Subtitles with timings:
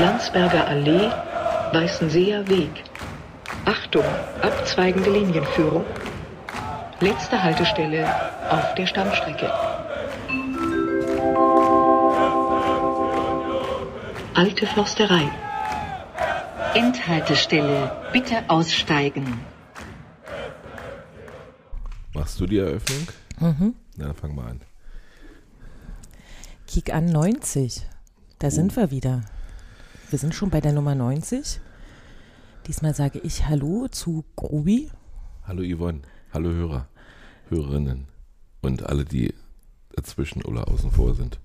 [0.00, 1.10] Landsberger Allee,
[1.72, 2.70] Weißenseer Weg.
[3.66, 4.04] Achtung,
[4.40, 5.84] abzweigende Linienführung.
[7.00, 8.08] Letzte Haltestelle
[8.48, 9.52] auf der Stammstrecke.
[14.32, 15.30] Alte Forsterei.
[16.72, 19.38] Endhaltestelle, bitte aussteigen.
[22.14, 23.06] Machst du die Eröffnung?
[23.38, 23.74] Mhm.
[23.98, 24.60] Na, dann fang mal an.
[26.66, 27.86] Kick an 90.
[28.38, 29.24] Da sind wir wieder.
[30.10, 31.60] Wir sind schon bei der Nummer 90.
[32.66, 34.90] Diesmal sage ich Hallo zu Grubi.
[35.44, 36.00] Hallo Yvonne,
[36.32, 36.88] hallo Hörer,
[37.48, 38.08] Hörerinnen
[38.60, 39.32] und alle, die
[39.94, 41.38] dazwischen oder außen vor sind.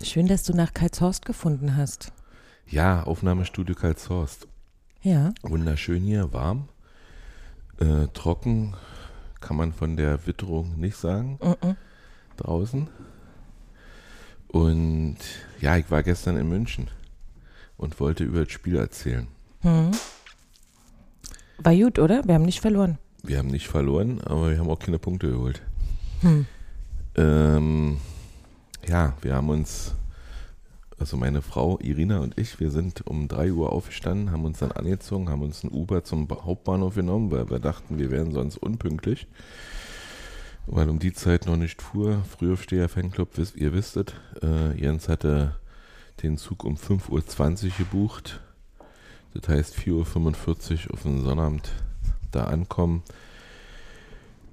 [0.00, 2.12] Schön, dass du nach Karlshorst gefunden hast.
[2.68, 4.46] Ja, Aufnahmestudio Karlshorst.
[5.02, 5.34] Ja.
[5.42, 6.68] Wunderschön hier, warm,
[7.80, 8.76] äh, trocken,
[9.40, 11.40] kann man von der Witterung nicht sagen.
[11.42, 11.74] Mhm.
[12.36, 12.88] Draußen.
[14.46, 15.18] Und
[15.60, 16.88] ja, ich war gestern in München
[17.78, 19.26] und wollte über das Spiel erzählen.
[19.62, 19.92] Mhm.
[21.58, 22.22] War gut, oder?
[22.26, 22.98] Wir haben nicht verloren.
[23.22, 25.60] Wir haben nicht verloren, aber wir haben auch keine Punkte geholt.
[26.20, 26.46] Hm.
[27.16, 27.96] Ähm,
[28.86, 29.94] ja, wir haben uns,
[31.00, 34.70] also meine Frau Irina und ich, wir sind um 3 Uhr aufgestanden, haben uns dann
[34.70, 38.56] angezogen, haben uns ein Uber zum Ba- Hauptbahnhof genommen, weil wir dachten, wir wären sonst
[38.58, 39.26] unpünktlich.
[40.66, 42.22] Weil um die Zeit noch nicht fuhr.
[42.24, 45.56] Frühaufsteher Fanclub, wisst, ihr wisstet, äh, Jens hatte
[46.22, 48.40] den Zug um 5.20 Uhr gebucht.
[49.34, 51.70] Das heißt 4.45 Uhr auf den Sonnabend
[52.30, 53.02] da ankommen.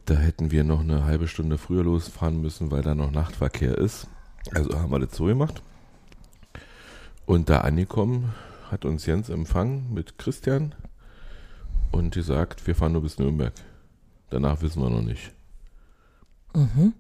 [0.06, 4.08] Da hätten wir noch eine halbe Stunde früher losfahren müssen, weil da noch Nachtverkehr ist.
[4.52, 5.64] Also haben wir das so gemacht.
[7.26, 8.34] Und da angekommen
[8.70, 10.76] hat uns Jens empfangen mit Christian
[11.92, 13.54] und gesagt, wir fahren nur bis Nürnberg.
[14.30, 15.32] Danach wissen wir noch nicht.
[16.54, 16.94] Mhm.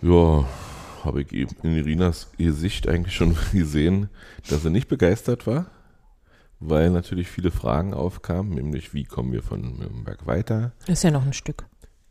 [0.00, 0.44] Ja,
[1.04, 4.08] habe ich in Irinas Gesicht eigentlich schon gesehen,
[4.48, 5.66] dass sie nicht begeistert war,
[6.60, 10.72] weil natürlich viele Fragen aufkamen, nämlich wie kommen wir von Nürnberg weiter?
[10.86, 11.66] Ist ja noch ein Stück.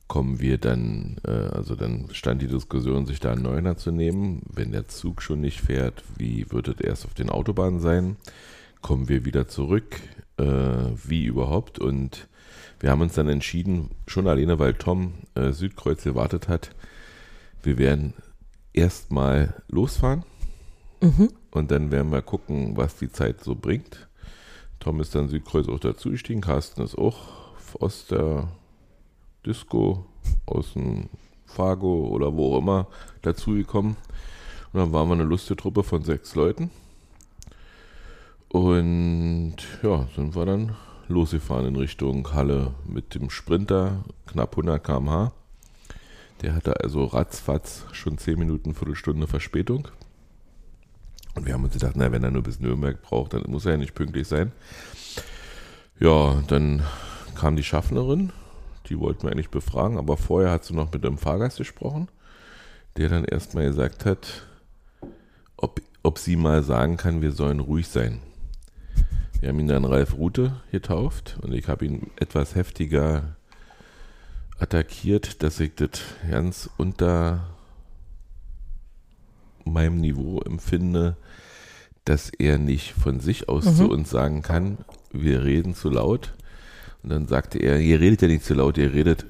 [0.07, 4.43] kommen wir dann, äh, also dann stand die Diskussion, sich da einen Neuner zu nehmen.
[4.47, 8.17] Wenn der Zug schon nicht fährt, wie wird es erst auf den Autobahnen sein?
[8.81, 9.99] Kommen wir wieder zurück?
[10.37, 10.43] Äh,
[11.07, 11.79] wie überhaupt?
[11.79, 12.27] Und
[12.79, 16.75] wir haben uns dann entschieden, schon alleine, weil Tom äh, Südkreuz gewartet hat,
[17.63, 18.13] wir werden
[18.73, 20.23] erstmal losfahren
[21.01, 21.29] Mhm.
[21.51, 24.07] und dann werden wir gucken, was die Zeit so bringt.
[24.79, 27.17] Tom ist dann Südkreuz auch dazu gestiegen, Carsten ist auch
[27.79, 28.47] aus der
[29.45, 30.05] Disco,
[30.45, 31.09] aus dem
[31.45, 32.87] Fargo oder wo auch immer
[33.21, 33.95] dazugekommen.
[34.71, 36.71] Und dann waren wir eine lustige Truppe von sechs Leuten.
[38.49, 40.75] Und ja, sind wir dann
[41.07, 45.31] losgefahren in Richtung Halle mit dem Sprinter, knapp 100 km/h.
[46.43, 49.87] Der hatte also ratzfatz schon 10 Minuten, Viertelstunde Verspätung.
[51.35, 53.71] Und wir haben uns gedacht, na, wenn er nur bis Nürnberg braucht, dann muss er
[53.71, 54.51] ja nicht pünktlich sein.
[55.99, 56.83] Ja, dann
[57.35, 58.33] kam die Schaffnerin,
[58.89, 62.09] die wollten wir eigentlich befragen, aber vorher hat sie noch mit dem Fahrgast gesprochen,
[62.97, 64.45] der dann erstmal gesagt hat,
[65.55, 68.19] ob, ob sie mal sagen kann, wir sollen ruhig sein.
[69.39, 73.37] Wir haben ihn dann Ralf Rute getauft und ich habe ihn etwas heftiger
[74.59, 77.49] attackiert, dass ich das ganz unter
[79.65, 81.15] meinem Niveau empfinde,
[82.05, 83.75] dass er nicht von sich aus Mhm.
[83.75, 84.77] zu uns sagen kann,
[85.11, 86.33] wir reden zu laut.
[87.01, 89.25] Und dann sagte er, ihr redet ja nicht zu laut, ihr redet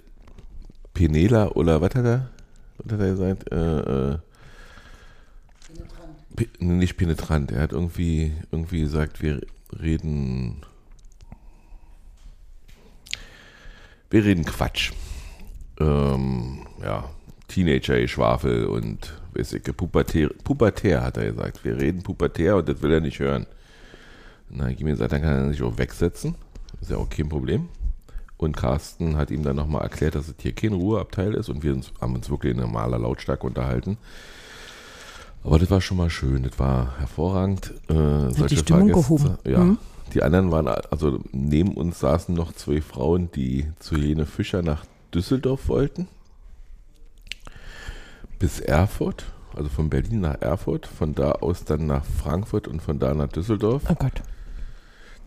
[0.94, 2.30] Penela oder was hat er?
[2.78, 3.52] Was hat er gesagt?
[3.52, 3.80] Äh,
[4.14, 4.18] äh,
[6.36, 7.52] Pe nee, nicht penetrant.
[7.52, 9.42] Er hat irgendwie, irgendwie gesagt, wir
[9.80, 10.64] reden.
[14.10, 14.92] Wir reden Quatsch.
[15.80, 17.10] Ähm, ja,
[17.48, 21.64] Teenager-Schwafel und weiß ich, pubertär, pubertär, hat er gesagt.
[21.64, 23.46] Wir reden pubertär und das will er nicht hören.
[24.50, 26.36] Na, ich ihm gesagt, dann kann er sich auch wegsetzen.
[26.82, 27.70] Ist ja auch kein Problem.
[28.38, 31.74] Und Carsten hat ihm dann nochmal erklärt, dass es hier kein Ruheabteil ist und wir
[31.74, 33.98] uns, haben uns wirklich in normaler Lautstärke unterhalten.
[35.44, 37.74] Aber das war schon mal schön, das war hervorragend.
[37.90, 39.38] Äh, solche die Stimmung gehoben.
[39.46, 39.60] Ja.
[39.60, 39.78] Mhm.
[40.14, 44.86] Die anderen waren, also neben uns saßen noch zwei Frauen, die zu Helene Fischer nach
[45.14, 46.08] Düsseldorf wollten.
[48.40, 49.26] Bis Erfurt,
[49.56, 53.30] also von Berlin nach Erfurt, von da aus dann nach Frankfurt und von da nach
[53.30, 53.84] Düsseldorf.
[53.90, 54.22] Oh Gott.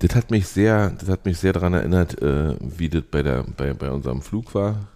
[0.01, 3.45] Das hat mich sehr, das hat mich sehr daran erinnert, äh, wie das bei, der,
[3.45, 4.89] bei, bei unserem Flug war.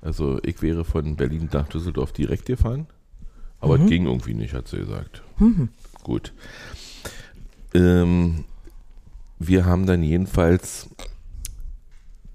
[0.00, 2.86] Also ich wäre von Berlin nach Düsseldorf direkt gefahren,
[3.60, 3.84] aber Mhm.
[3.84, 5.22] es ging irgendwie nicht, hat sie gesagt.
[5.38, 5.68] Mhm.
[6.02, 6.32] Gut.
[7.74, 8.44] Ähm,
[9.38, 10.88] wir haben dann jedenfalls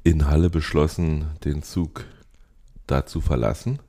[0.04, 2.06] in Halle beschlossen, den Zug
[2.88, 3.80] da zu verlassen,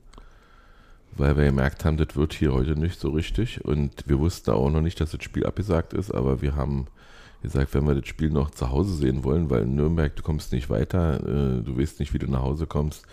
[1.15, 3.63] weil wir gemerkt haben, das wird hier heute nicht so richtig.
[3.65, 6.87] Und wir wussten auch noch nicht, dass das Spiel abgesagt ist, aber wir haben
[7.41, 10.53] gesagt, wenn wir das Spiel noch zu Hause sehen wollen, weil in Nürnberg, du kommst
[10.53, 13.05] nicht weiter, äh, du weißt nicht, wie du nach Hause kommst,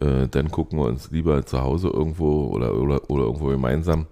[0.00, 4.06] äh, dann gucken wir uns lieber zu Hause irgendwo oder, oder, oder irgendwo gemeinsam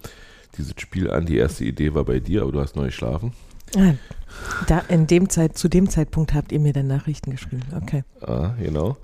[0.57, 1.27] dieses Spiel an.
[1.27, 3.33] Die erste Idee war bei dir, aber du hast neu geschlafen.
[3.77, 3.95] Ah,
[4.67, 7.63] da in dem Zeit, zu dem Zeitpunkt habt ihr mir dann Nachrichten geschrieben.
[7.83, 8.05] Okay.
[8.21, 8.97] Ah, genau.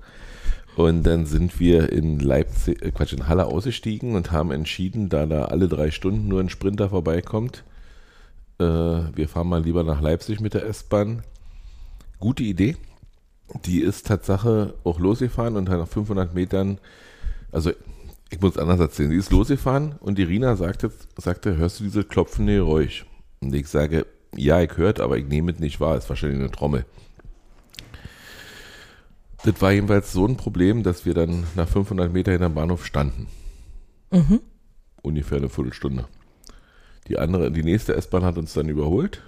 [0.75, 5.25] Und dann sind wir in Leipzig, äh Quatsch, in Halle ausgestiegen und haben entschieden, da
[5.25, 7.63] da alle drei Stunden nur ein Sprinter vorbeikommt,
[8.59, 11.23] äh, wir fahren mal lieber nach Leipzig mit der S-Bahn.
[12.19, 12.77] Gute Idee.
[13.65, 16.77] Die ist Tatsache auch losgefahren und nach 500 Metern,
[17.51, 17.71] also
[18.29, 22.03] ich muss es anders erzählen, die ist losgefahren und Irina sagte, sagte, hörst du diese
[22.03, 23.05] klopfende Geräusch?
[23.41, 26.51] Und ich sage, ja, ich hört, aber ich nehme es nicht wahr, ist wahrscheinlich eine
[26.51, 26.85] Trommel.
[29.43, 32.85] Das war jedenfalls so ein Problem, dass wir dann nach 500 Metern in der Bahnhof
[32.85, 33.27] standen.
[34.11, 34.41] Mhm.
[35.01, 36.05] Ungefähr eine Viertelstunde.
[37.07, 39.23] Die andere, die nächste S-Bahn hat uns dann überholt.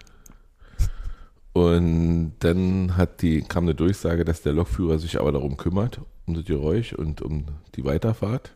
[1.54, 6.34] Und dann hat die, kam eine Durchsage, dass der Lokführer sich aber darum kümmert, um
[6.34, 7.46] das Geräusch und um
[7.76, 8.54] die Weiterfahrt.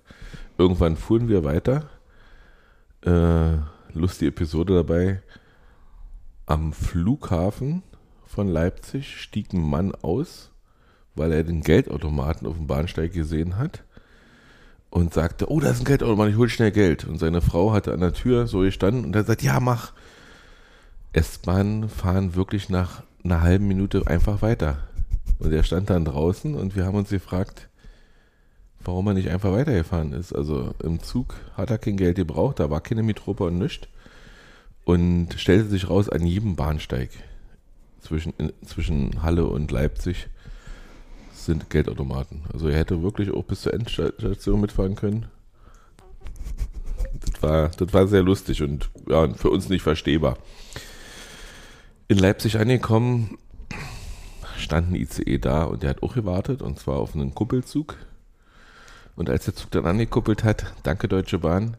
[0.57, 1.89] Irgendwann fuhren wir weiter.
[3.01, 3.57] Äh,
[3.93, 5.21] lustige Episode dabei.
[6.47, 7.81] Am Flughafen
[8.27, 10.51] von Leipzig stieg ein Mann aus,
[11.15, 13.83] weil er den Geldautomaten auf dem Bahnsteig gesehen hat
[14.91, 17.05] und sagte, oh, da ist ein Geldautomat, ich hol schnell Geld.
[17.05, 19.93] Und seine Frau hatte an der Tür so gestanden und er sagt, ja, mach.
[21.13, 24.77] S-Bahn fahren wirklich nach einer halben Minute einfach weiter.
[25.39, 27.69] Und er stand dann draußen und wir haben uns gefragt,
[28.83, 30.31] warum er nicht einfach weitergefahren ist.
[30.33, 33.87] Also im Zug hat er kein Geld gebraucht, da war keine Mitropa und nichts.
[34.85, 37.09] Und stellte sich raus an jedem Bahnsteig
[38.01, 38.33] zwischen,
[38.65, 40.27] zwischen Halle und Leipzig
[41.33, 42.43] sind Geldautomaten.
[42.53, 45.25] Also er hätte wirklich auch bis zur Endstation mitfahren können.
[47.19, 50.37] Das war, das war sehr lustig und ja, für uns nicht verstehbar.
[52.07, 53.37] In Leipzig angekommen,
[54.57, 57.97] stand ein ICE da und der hat auch gewartet und zwar auf einen Kuppelzug.
[59.15, 61.77] Und als der Zug dann angekuppelt hat, danke Deutsche Bahn,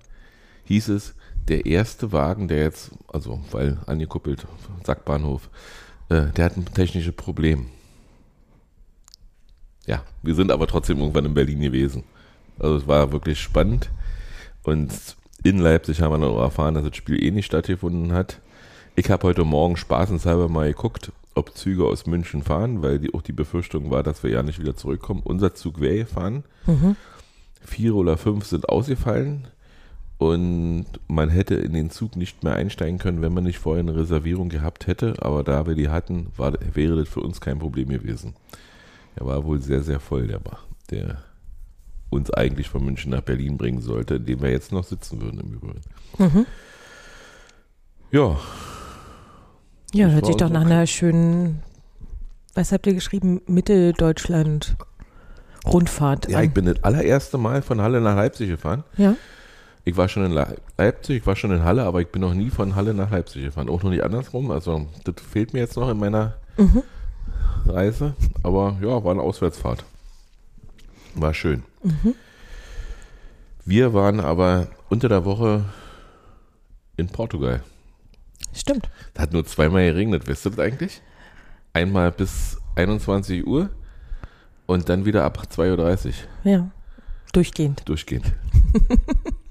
[0.64, 1.14] hieß es,
[1.48, 4.46] der erste Wagen, der jetzt, also weil angekuppelt,
[4.84, 5.48] Sackbahnhof,
[6.08, 7.66] äh, der hat ein technisches Problem.
[9.86, 12.02] Ja, wir sind aber trotzdem irgendwann in Berlin gewesen.
[12.58, 13.90] Also es war wirklich spannend.
[14.64, 14.92] Und
[15.44, 18.40] in Leipzig haben wir dann auch erfahren, dass das Spiel eh nicht stattgefunden hat.
[18.96, 23.22] Ich habe heute Morgen spaßenshalber mal geguckt, ob Züge aus München fahren, weil die, auch
[23.22, 25.20] die Befürchtung war, dass wir ja nicht wieder zurückkommen.
[25.22, 26.44] Unser Zug wäre gefahren.
[26.66, 26.96] Mhm.
[27.60, 29.48] Vier oder fünf sind ausgefallen.
[30.18, 33.94] Und man hätte in den Zug nicht mehr einsteigen können, wenn man nicht vorher eine
[33.94, 35.14] Reservierung gehabt hätte.
[35.18, 38.34] Aber da wir die hatten, war, wäre das für uns kein Problem gewesen.
[39.14, 41.22] Er war wohl sehr, sehr voll, der Bach, der
[42.08, 45.40] uns eigentlich von München nach Berlin bringen sollte, in dem wir jetzt noch sitzen würden
[45.40, 45.80] im Übrigen.
[46.18, 46.46] Mhm.
[48.10, 48.38] Ja,
[49.92, 51.62] Ja, Das hört sich doch so nach einer schönen,
[52.54, 53.42] was habt ihr geschrieben?
[53.46, 54.76] Mitteldeutschland
[55.66, 56.28] Rundfahrt.
[56.28, 56.44] ja, an.
[56.44, 58.84] ich bin das allererste Mal von Halle nach Leipzig gefahren.
[58.96, 59.16] Ja?
[59.88, 62.34] Ich war schon in Le Leipzig, ich war schon in Halle, aber ich bin noch
[62.34, 63.68] nie von Halle nach Leipzig gefahren.
[63.68, 64.50] Auch noch nicht andersrum.
[64.50, 66.82] Also, das fehlt mir jetzt noch in meiner Mhm.
[67.66, 68.14] Reise.
[68.42, 69.84] Aber ja, war eine Auswärtsfahrt.
[71.14, 71.62] War schön.
[71.84, 72.14] Mhm.
[73.64, 75.64] Wir waren aber unter der Woche
[76.96, 77.62] in Portugal.
[78.54, 78.88] Stimmt.
[79.14, 81.00] Da hat nur zweimal geregnet, wisst ihr das eigentlich?
[81.72, 83.70] Einmal bis 21 Uhr
[84.66, 86.06] und dann wieder ab 2.30
[86.44, 86.70] Uhr Ja.
[87.32, 87.88] Durchgehend.
[87.88, 88.32] durchgehend.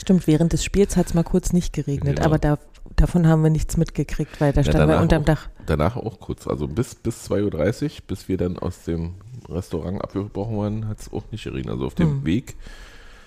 [0.00, 2.26] Stimmt, während des Spiels hat es mal kurz nicht geregnet, Genau.
[2.26, 2.58] aber da,
[2.96, 5.26] davon haben wir nichts mitgekriegt, weil da Ja, standen wir unterm auch.
[5.26, 5.48] Dach.
[5.66, 9.14] Danach auch kurz, also bis, bis 2.30 Uhr, bis wir dann aus dem
[9.48, 11.74] Restaurant abgebrochen waren, hat es auch nicht geregnet.
[11.74, 12.24] Also auf dem Hm.
[12.24, 12.56] Weg.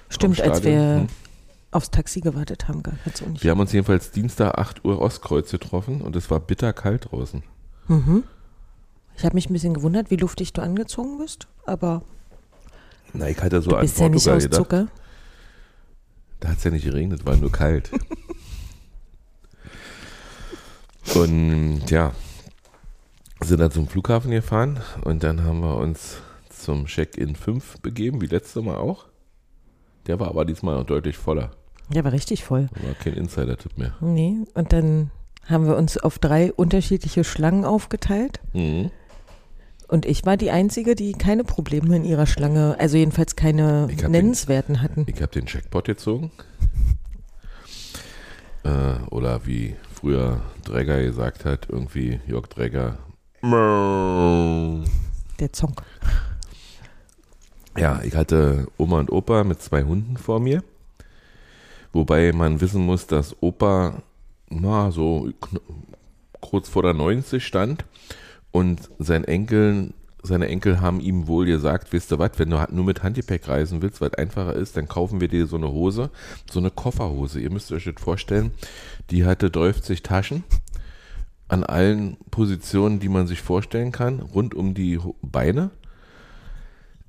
[0.10, 1.08] Stimmt, vom als Stadion, wir hm.
[1.72, 3.44] aufs Taxi gewartet haben, hat es auch nicht.
[3.44, 7.44] Wir haben uns jedenfalls Dienstag 8 Uhr Ostkreuz getroffen und es war bitter kalt draußen.
[7.88, 8.24] Mhm.
[9.15, 12.01] Ich habe mich ein bisschen gewundert, wie luftig du angezogen bist, aber
[13.13, 14.58] Na, ich hatte so du an bist ja nicht aus gedacht.
[14.58, 14.88] Zucker.
[16.44, 17.90] Da hat es ja nicht geregnet, war nur kalt.
[21.16, 22.12] und ja,
[23.40, 26.18] sind dann zum Flughafen gefahren und dann haben wir uns
[26.50, 29.06] zum Check-in 5 begeben, wie letztes Mal auch.
[30.06, 31.52] Der war aber diesmal noch deutlich voller.
[31.88, 32.68] Der war richtig voll.
[32.74, 33.96] War kein Insider-Tipp mehr.
[34.02, 35.12] Nee, und dann
[35.46, 38.42] haben wir uns auf drei unterschiedliche Schlangen aufgeteilt.
[38.52, 38.92] Mhm.
[39.94, 43.96] Und ich war die Einzige, die keine Probleme in ihrer Schlange, also jedenfalls keine hab
[43.96, 45.06] den- nennenswerten hatten.
[45.08, 46.32] Ich habe den Jackpot gezogen.
[48.64, 52.98] Äh, oder wie früher Dräger gesagt hat, irgendwie Jörg Dräger.
[53.44, 55.84] Der Zonk.
[57.78, 60.64] Ja, ich hatte Oma und Opa mit zwei Hunden vor mir.
[61.92, 64.02] Wobei man wissen muss, dass Opa
[64.50, 65.30] na, so
[66.42, 67.86] kurz vor der 90 stand
[68.54, 72.86] und sein Enkel, seine Enkel haben ihm wohl gesagt, wisst ihr was, wenn du nur
[72.86, 76.12] mit Handgepäck reisen willst, weil es einfacher ist, dann kaufen wir dir so eine Hose,
[76.50, 77.40] so eine Kofferhose.
[77.40, 78.52] Ihr müsst euch das vorstellen,
[79.10, 80.44] die hatte 30 Taschen
[81.48, 85.72] an allen Positionen, die man sich vorstellen kann, rund um die Beine.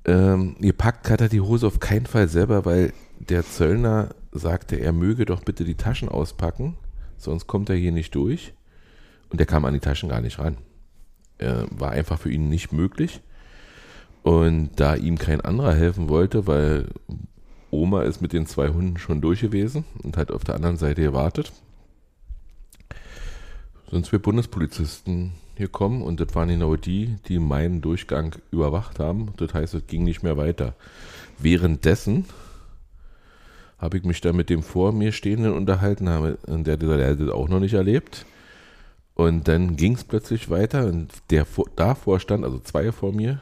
[0.03, 4.93] Ähm, gepackt hat er die Hose auf keinen Fall selber, weil der Zöllner sagte, er
[4.93, 6.75] möge doch bitte die Taschen auspacken,
[7.17, 8.53] sonst kommt er hier nicht durch.
[9.29, 10.57] Und er kam an die Taschen gar nicht ran.
[11.37, 13.21] Äh, war einfach für ihn nicht möglich.
[14.23, 16.87] Und da ihm kein anderer helfen wollte, weil
[17.69, 21.01] Oma ist mit den zwei Hunden schon durch gewesen und hat auf der anderen Seite
[21.01, 21.51] gewartet,
[23.91, 29.33] sind zwei Bundespolizisten gekommen und das waren genau die, die meinen Durchgang überwacht haben.
[29.37, 30.73] Das heißt, es ging nicht mehr weiter.
[31.37, 32.25] Währenddessen
[33.77, 37.19] habe ich mich dann mit dem vor mir Stehenden unterhalten, der hat gesagt, er hat
[37.19, 38.25] das auch noch nicht erlebt.
[39.15, 43.41] Und dann ging es plötzlich weiter und der vor, davor stand, also zwei vor mir,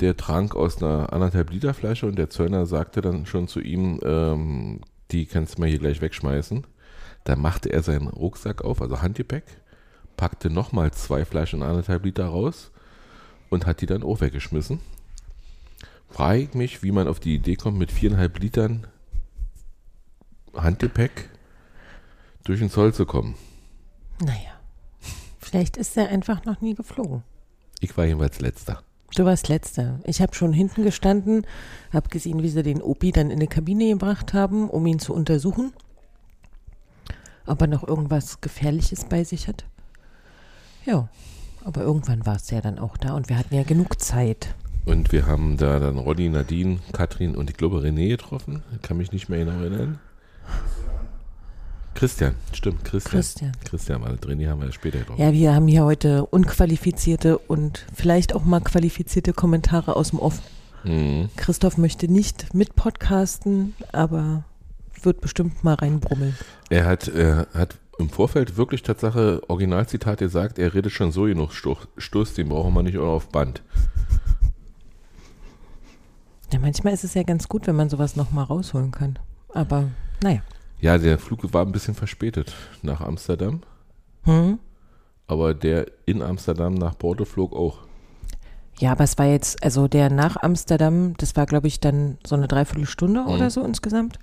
[0.00, 4.00] der trank aus einer anderthalb Liter Flasche und der Zöllner sagte dann schon zu ihm,
[4.02, 6.66] ähm, die kannst du mal hier gleich wegschmeißen.
[7.24, 9.44] Da machte er seinen Rucksack auf, also Handgepäck,
[10.16, 12.70] packte nochmal zwei Flaschen anderthalb Liter raus
[13.50, 14.80] und hat die dann auch weggeschmissen.
[16.08, 18.86] Frage ich mich, wie man auf die Idee kommt, mit viereinhalb Litern
[20.54, 21.28] Handgepäck
[22.44, 23.36] durch den Zoll zu kommen.
[24.20, 24.59] Naja,
[25.50, 27.22] vielleicht ist er einfach noch nie geflogen.
[27.80, 28.82] Ich war jedenfalls letzter.
[29.16, 29.98] Du warst letzter.
[30.04, 31.44] Ich habe schon hinten gestanden,
[31.92, 35.12] habe gesehen, wie sie den Opi dann in eine Kabine gebracht haben, um ihn zu
[35.12, 35.72] untersuchen.
[37.46, 39.64] Ob er noch irgendwas Gefährliches bei sich hat.
[40.86, 41.08] Ja,
[41.64, 44.54] aber irgendwann war es ja dann auch da und wir hatten ja genug Zeit.
[44.86, 48.62] Und wir haben da dann Ronny, Nadine, Katrin und ich glaube René getroffen.
[48.76, 49.98] Ich kann mich nicht mehr genau erinnern.
[52.00, 53.12] Christian, stimmt, Christian.
[53.12, 53.52] Christian.
[53.62, 54.08] Christian war.
[54.12, 55.20] René haben wir ja später getroffen.
[55.20, 60.40] Ja, wir haben hier heute unqualifizierte und vielleicht auch mal qualifizierte Kommentare aus dem Off.
[60.82, 61.28] Mhm.
[61.36, 64.44] Christoph möchte nicht mit podcasten, aber
[65.02, 66.34] wird bestimmt mal reinbrummeln.
[66.70, 71.52] Er hat, er hat im Vorfeld wirklich Tatsache Originalzitat gesagt, er redet schon so genug
[71.52, 73.62] Stoß, den brauchen wir nicht auch auf Band.
[76.50, 79.18] Ja, manchmal ist es ja ganz gut, wenn man sowas nochmal rausholen kann.
[79.52, 79.90] Aber
[80.22, 80.40] naja.
[80.80, 83.60] Ja, der Flug war ein bisschen verspätet nach Amsterdam,
[84.24, 84.58] Hm?
[85.26, 87.78] aber der in Amsterdam nach Porto flog auch.
[88.78, 92.34] Ja, aber es war jetzt, also der nach Amsterdam, das war, glaube ich, dann so
[92.34, 94.18] eine Dreiviertelstunde oder so insgesamt.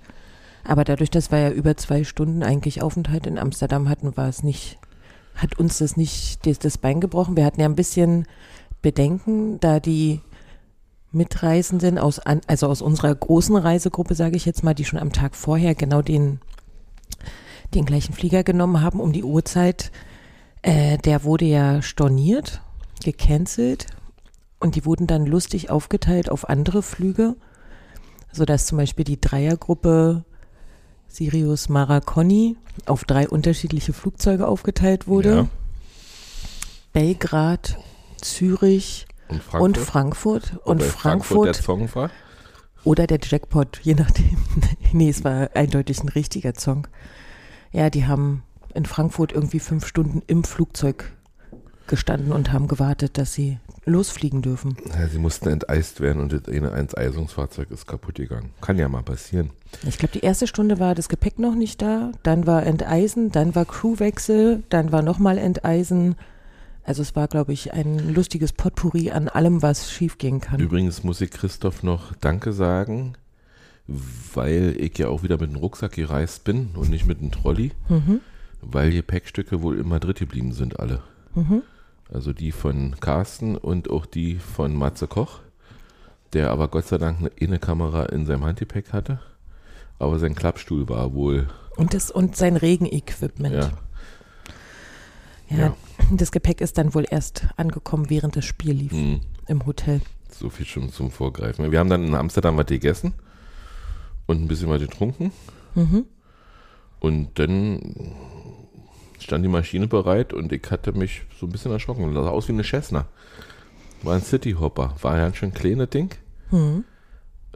[0.64, 4.42] Aber dadurch, dass wir ja über zwei Stunden eigentlich Aufenthalt in Amsterdam hatten, war es
[4.42, 4.78] nicht,
[5.36, 7.36] hat uns das nicht das, das Bein gebrochen.
[7.36, 8.26] Wir hatten ja ein bisschen
[8.82, 10.20] Bedenken, da die
[11.10, 15.12] Mitreisenden aus, an- also aus unserer großen Reisegruppe, sage ich jetzt mal, die schon am
[15.12, 16.40] Tag vorher genau den,
[17.74, 19.90] den gleichen Flieger genommen haben um die Uhrzeit,
[20.62, 22.60] äh, der wurde ja storniert,
[23.02, 23.86] gecancelt
[24.60, 27.36] und die wurden dann lustig aufgeteilt auf andere Flüge,
[28.32, 30.24] sodass zum Beispiel die Dreiergruppe
[31.06, 35.34] Sirius Maraconi auf drei unterschiedliche Flugzeuge aufgeteilt wurde.
[35.34, 35.48] Ja.
[36.92, 37.78] Belgrad,
[38.20, 39.62] Zürich Und Frankfurt.
[39.62, 40.52] und Frankfurt.
[40.64, 42.10] Und Wobei Frankfurt, der Song war.
[42.84, 44.38] oder der Jackpot, je nachdem.
[44.92, 46.86] nee, es war eindeutig ein richtiger Song.
[47.72, 48.42] Ja, die haben
[48.74, 51.12] in Frankfurt irgendwie fünf Stunden im Flugzeug
[51.88, 54.76] gestanden und haben gewartet, dass sie losfliegen dürfen.
[54.92, 58.50] Ja, sie mussten enteist werden und das eine Enteisungsfahrzeug ist kaputt gegangen.
[58.60, 59.50] Kann ja mal passieren.
[59.86, 63.54] Ich glaube, die erste Stunde war das Gepäck noch nicht da, dann war Enteisen, dann
[63.54, 66.16] war Crewwechsel, dann war nochmal Enteisen.
[66.88, 70.58] Also es war, glaube ich, ein lustiges Potpourri an allem, was schiefgehen kann.
[70.58, 73.14] Übrigens muss ich Christoph noch Danke sagen,
[74.34, 77.72] weil ich ja auch wieder mit dem Rucksack gereist bin und nicht mit einem Trolley,
[77.88, 78.20] Mhm.
[78.62, 81.02] weil Gepäckstücke wohl in Madrid geblieben sind alle.
[81.34, 81.62] Mhm.
[82.10, 85.40] Also die von Carsten und auch die von Matze Koch,
[86.32, 89.20] der aber Gott sei Dank eine, eine Kamera in seinem Handgepäck hatte.
[89.98, 93.54] Aber sein Klappstuhl war wohl, Und, das, und sein Regenequipment.
[93.54, 93.70] ja,
[95.50, 95.76] Ja, Ja.
[96.12, 100.00] Das Gepäck ist dann wohl erst angekommen, während das Spiel lief mh, im Hotel.
[100.30, 101.70] so viel schon zum Vorgreifen.
[101.70, 103.14] Wir haben dann in Amsterdam was gegessen
[104.26, 105.32] und ein bisschen was getrunken.
[105.74, 106.04] Mhm.
[107.00, 108.14] Und dann
[109.20, 112.14] stand die Maschine bereit und ich hatte mich so ein bisschen erschrocken.
[112.14, 113.06] Das sah aus wie eine Cessna.
[114.02, 114.94] War ein Cityhopper.
[115.02, 116.14] War ja ein schön kleines Ding.
[116.50, 116.84] Mhm.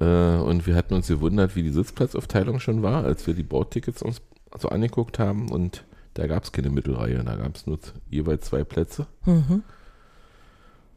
[0.00, 4.02] Äh, und wir hatten uns gewundert, wie die Sitzplatzaufteilung schon war, als wir die Bordtickets
[4.02, 4.20] uns
[4.58, 5.50] so angeguckt haben.
[5.50, 7.22] Und da gab es keine Mittelreihe.
[7.24, 7.78] Da gab es nur
[8.10, 9.06] jeweils zwei Plätze.
[9.24, 9.62] Mhm.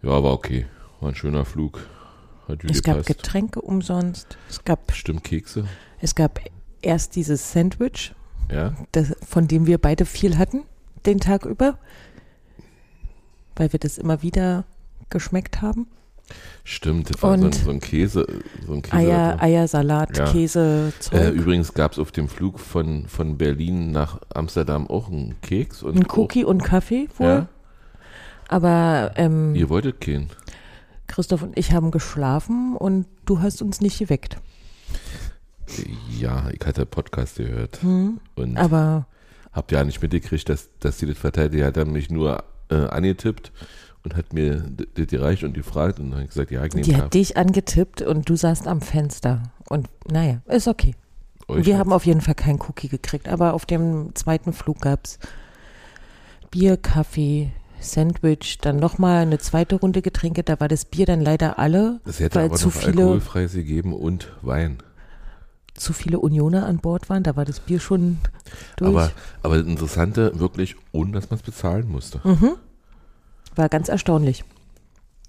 [0.01, 0.65] Ja, war okay.
[0.99, 1.85] War ein schöner Flug.
[2.63, 3.07] Es gab gepasst.
[3.07, 4.37] Getränke umsonst.
[4.49, 5.65] Es gab, Bestimmt Kekse.
[5.99, 6.39] es gab
[6.81, 8.13] erst dieses Sandwich,
[8.51, 8.75] Ja?
[8.91, 10.63] das, von dem wir beide viel hatten,
[11.07, 11.79] den Tag über,
[13.55, 14.65] weil wir das immer wieder
[15.09, 15.87] geschmeckt haben.
[16.63, 18.25] Stimmt, das war so ein, so ein Käse.
[18.65, 20.25] So ein Käse Eier, Eiersalat, Ja.
[20.31, 21.21] Käse, Zeug.
[21.21, 25.83] Äh, übrigens gab es auf dem Flug von, von Berlin nach Amsterdam auch einen Keks
[25.83, 27.27] und ein Cookie und Kaffee wohl.
[27.27, 27.47] ja,
[28.47, 30.29] Aber ähm, ihr wolltet keinen.
[31.07, 34.37] Christoph und ich haben geschlafen und du hast uns nicht geweckt.
[36.19, 37.81] Ja, ich hatte Podcast gehört.
[37.83, 38.19] Hm.
[38.35, 39.07] Und Aber
[39.51, 41.53] habt ja nicht mitgekriegt, dass, dass sie das verteilt.
[41.53, 43.51] Die hat dann mich nur äh, angetippt
[44.05, 45.99] und hat mir d- das gereicht und gefragt.
[45.99, 48.67] Und dann habe ich gesagt, ja, ich nehme die hat dich angetippt und du saßt
[48.67, 49.43] am Fenster.
[49.69, 50.95] Und naja, ist okay.
[51.47, 51.65] euch.
[51.65, 55.19] Wir haben auf jeden Fall keinen Cookie gekriegt, aber auf dem zweiten Flug gab es
[56.51, 60.43] Bier, Kaffee, Sandwich, dann nochmal eine zweite Runde Getränke.
[60.43, 63.53] Da war das Bier dann leider alle, es hätte weil aber zu noch viele, alkoholfreies
[63.53, 64.77] gegeben und Wein.
[65.73, 67.23] zu viele Unioner an Bord waren.
[67.23, 68.19] Da war das Bier schon
[68.77, 68.89] durch.
[68.91, 69.11] Aber,
[69.43, 72.21] aber das Interessante, wirklich, ohne dass man es bezahlen musste.
[72.23, 72.55] mhm.
[73.55, 74.43] War ganz erstaunlich.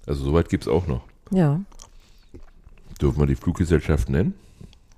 [0.05, 1.01] Also soweit gibt es auch noch.
[1.31, 1.61] Ja,
[3.01, 4.33] Dürfen wir die Fluggesellschaft nennen?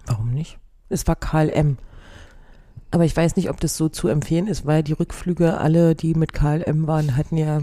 [0.05, 0.57] warum nicht?
[0.89, 1.77] Es war KLM.
[2.91, 6.15] Aber ich weiß nicht, ob das so zu empfehlen ist, weil die Rückflüge, alle, die
[6.15, 7.62] mit KLM waren, hatten ja,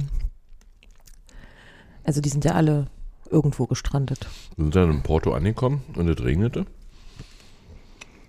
[2.05, 2.87] also die sind ja alle
[3.29, 4.29] irgendwo gestrandet.
[4.57, 6.67] Wir sind dann in Porto angekommen und es regnete.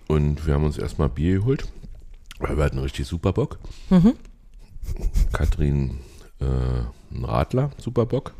[0.08, 1.68] Und wir haben uns erstmal Bier geholt,
[2.40, 3.60] weil wir hatten richtig super Bock.
[3.90, 4.14] Mhm.
[5.32, 5.98] Katrin
[6.40, 6.44] äh,
[7.14, 8.34] ein Radler, super Bock.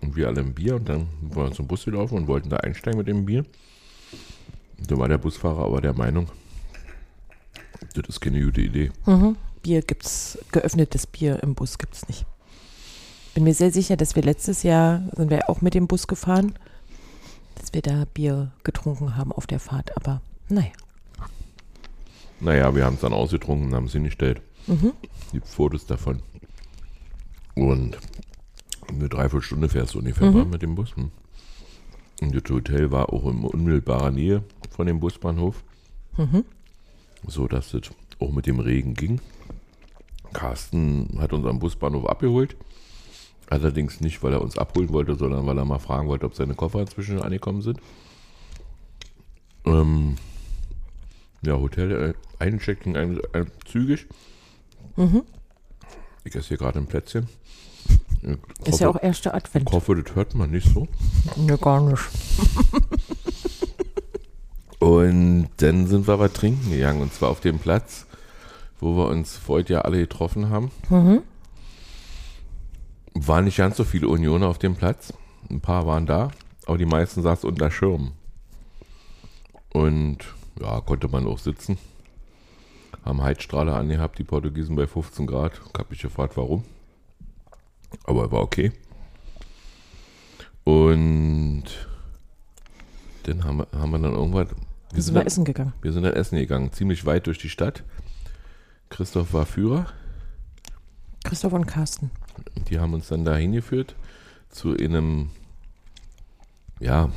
[0.00, 2.58] Und wir alle ein Bier und dann waren wir zum Bus gelaufen und wollten da
[2.58, 3.44] einsteigen mit dem Bier.
[4.78, 6.28] Und da war der Busfahrer aber der Meinung,
[7.94, 8.92] das ist keine gute Idee.
[9.06, 9.36] Mhm.
[9.62, 12.26] Bier gibt's, geöffnetes Bier im Bus gibt's nicht.
[13.34, 16.54] Bin mir sehr sicher, dass wir letztes Jahr sind wir auch mit dem Bus gefahren,
[17.56, 19.96] dass wir da Bier getrunken haben auf der Fahrt.
[19.96, 20.72] Aber naja.
[22.40, 24.40] Naja, wir haben es dann ausgetrunken und haben es hingestellt.
[24.66, 24.92] Mhm.
[25.32, 26.22] Gibt Fotos davon.
[27.58, 27.98] Und
[28.88, 30.50] eine Dreiviertelstunde fährst du ungefähr Mhm.
[30.50, 30.94] mit dem Bus.
[30.94, 31.10] hm.
[32.20, 35.62] Und das Hotel war auch in unmittelbarer Nähe von dem Busbahnhof,
[36.16, 36.44] Mhm.
[37.26, 37.90] so dass es
[38.20, 39.20] auch mit dem Regen ging.
[40.32, 42.56] Carsten hat uns am Busbahnhof abgeholt.
[43.50, 46.54] Allerdings nicht, weil er uns abholen wollte, sondern weil er mal fragen wollte, ob seine
[46.54, 47.80] Koffer inzwischen angekommen sind.
[49.64, 50.16] Ähm,
[51.42, 54.06] ja, Hotel äh, eincheckt ging ein, ein, zügig.
[54.96, 55.22] Mhm.
[56.24, 57.28] Ich esse hier gerade ein Plätzchen.
[58.22, 59.68] Ich Ist ja hoffe- auch erster Advent.
[59.68, 60.88] ich hoffe, das hört man nicht so.
[61.36, 62.02] Ne, gar nicht.
[64.78, 67.00] Und dann sind wir aber trinken gegangen.
[67.02, 68.06] Und zwar auf dem Platz,
[68.80, 70.70] wo wir uns heute ja alle getroffen haben.
[70.88, 71.22] Mhm.
[73.14, 75.12] Waren nicht ganz so viele Unioner auf dem Platz.
[75.50, 76.30] Ein paar waren da,
[76.66, 78.12] aber die meisten saßen unter Schirmen.
[79.72, 80.18] Und
[80.60, 81.78] ja, konnte man auch sitzen.
[83.04, 85.52] Haben Heizstrahler angehabt, die Portugiesen bei 15 Grad.
[85.54, 86.64] Ich habe mich gefragt, warum.
[88.04, 88.72] Aber war okay.
[90.64, 91.64] Und
[93.24, 94.48] dann haben wir, haben wir dann irgendwann.
[94.92, 95.72] Wir sind wir dann, essen gegangen.
[95.82, 97.84] wir sind dann essen gegangen, ziemlich weit durch die Stadt.
[98.90, 99.86] Christoph war Führer.
[101.24, 102.10] Christoph und Carsten.
[102.68, 103.96] Die haben uns dann da hingeführt
[104.50, 105.30] zu einem,
[106.80, 107.10] ja,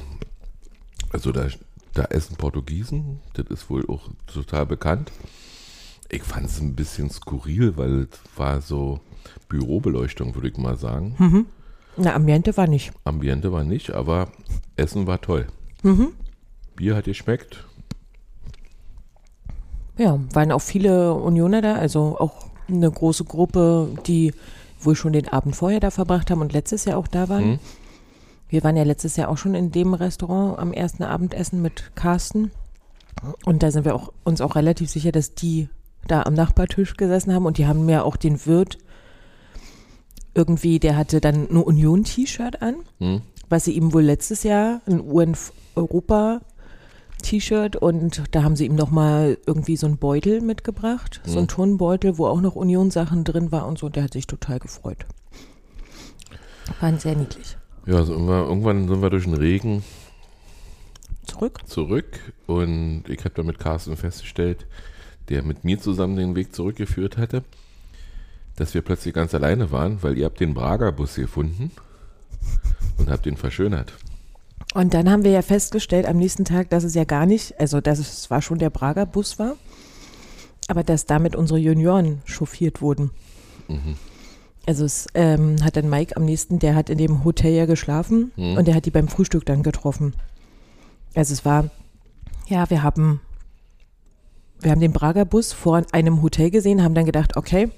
[1.12, 1.47] also da,
[1.93, 5.12] da essen Portugiesen, das ist wohl auch total bekannt.
[6.13, 9.00] Ich fand es ein bisschen skurril, weil es war so
[9.47, 11.15] Bürobeleuchtung, würde ich mal sagen.
[11.17, 11.45] Mhm.
[11.95, 12.91] Na, Ambiente war nicht.
[13.06, 14.28] Ambiente war nicht, aber
[14.76, 15.47] Essen war toll.
[15.84, 16.10] Mhm.
[16.76, 17.65] Bier hat geschmeckt.
[19.97, 24.34] Ja, waren auch viele Unioner da, also auch eine große Gruppe, die
[24.82, 27.43] wohl schon den Abend vorher da verbracht haben und letztes Jahr auch da waren.
[27.43, 27.60] Hm?
[28.50, 32.52] Wir waren ja letztes Jahr auch schon in dem Restaurant am ersten Abendessen mit Carsten.
[33.45, 35.69] Und da sind wir auch, uns auch relativ sicher, dass die
[36.07, 38.77] da am Nachbartisch gesessen haben und die haben mir auch den Wirt
[40.33, 43.21] irgendwie, der hatte dann ein Union-T-Shirt an, Hm?
[43.49, 49.75] was sie ihm wohl letztes Jahr, ein UN-Europa-T-Shirt und da haben sie ihm nochmal irgendwie
[49.77, 51.37] so einen Beutel mitgebracht, so Mhm.
[51.39, 54.59] einen Turnbeutel, wo auch noch Union-Sachen drin war und so und der hat sich total
[54.59, 55.05] gefreut.
[56.79, 57.57] Waren sehr niedlich.
[57.85, 59.83] Ja, so irgendwann, irgendwann sind wir durch den Regen
[61.25, 61.59] Zurück?
[61.65, 64.65] zurück und ich habe dann mit Carsten festgestellt,
[65.29, 67.43] der mit mir zusammen den Weg zurückgeführt hatte,
[68.55, 71.71] dass wir plötzlich ganz alleine waren, weil ihr habt den Prager Bus gefunden
[72.97, 73.93] und habt ihn verschönert.
[74.73, 77.81] Und dann haben wir ja festgestellt am nächsten Tag, dass es ja gar nicht, also
[77.81, 79.55] dass es zwar schon der Prager Bus war,
[80.67, 83.12] aber dass damit unsere Junioren chauffiert wurden.
[83.67, 83.95] Mhm.
[84.65, 88.31] Also es ähm, hat dann Mike am nächsten, der hat in dem Hotel ja geschlafen
[88.36, 88.57] Mhm.
[88.57, 90.13] und der hat die beim Frühstück dann getroffen.
[91.15, 91.69] Also es war,
[92.47, 93.19] ja, wir haben
[94.62, 97.69] wir haben den Prager Bus vor einem Hotel gesehen, haben dann gedacht, okay,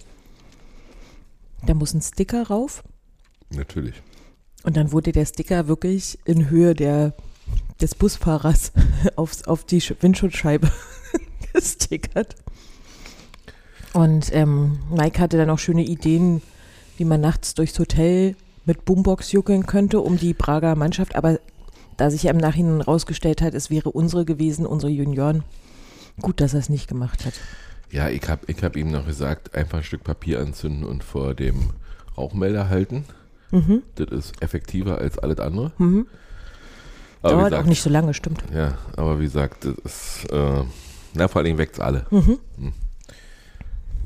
[1.66, 2.84] da muss ein Sticker rauf.
[3.50, 3.96] Natürlich.
[4.64, 7.14] Und dann wurde der Sticker wirklich in Höhe der,
[7.82, 8.72] des Busfahrers
[9.16, 10.70] aufs, auf die Sch- Windschutzscheibe
[11.54, 12.36] gestickert.
[13.94, 16.42] Und ähm, Mike hatte dann auch schöne Ideen,
[16.98, 21.16] wie man nachts durchs Hotel mit Boombox juckeln könnte, um die Prager Mannschaft.
[21.16, 21.40] Aber
[21.98, 25.44] da sich ja im Nachhinein rausgestellt hat, es wäre unsere gewesen, unsere Junioren,
[26.22, 27.34] gut, dass er es nicht gemacht hat.
[27.92, 31.34] Ja, ich habe ich hab ihm noch gesagt, einfach ein Stück Papier anzünden und vor
[31.34, 31.70] dem
[32.18, 33.06] Rauchmelder halten.
[33.52, 33.84] Mhm.
[33.96, 35.72] Das ist effektiver als alles andere.
[35.78, 36.08] Mhm.
[37.22, 38.44] Aber Dauert gesagt, auch nicht so lange, stimmt.
[38.54, 40.64] Ja, aber wie gesagt, das ist, äh,
[41.14, 42.06] na, vor allen Dingen weckt's alle.
[42.10, 42.40] Mhm.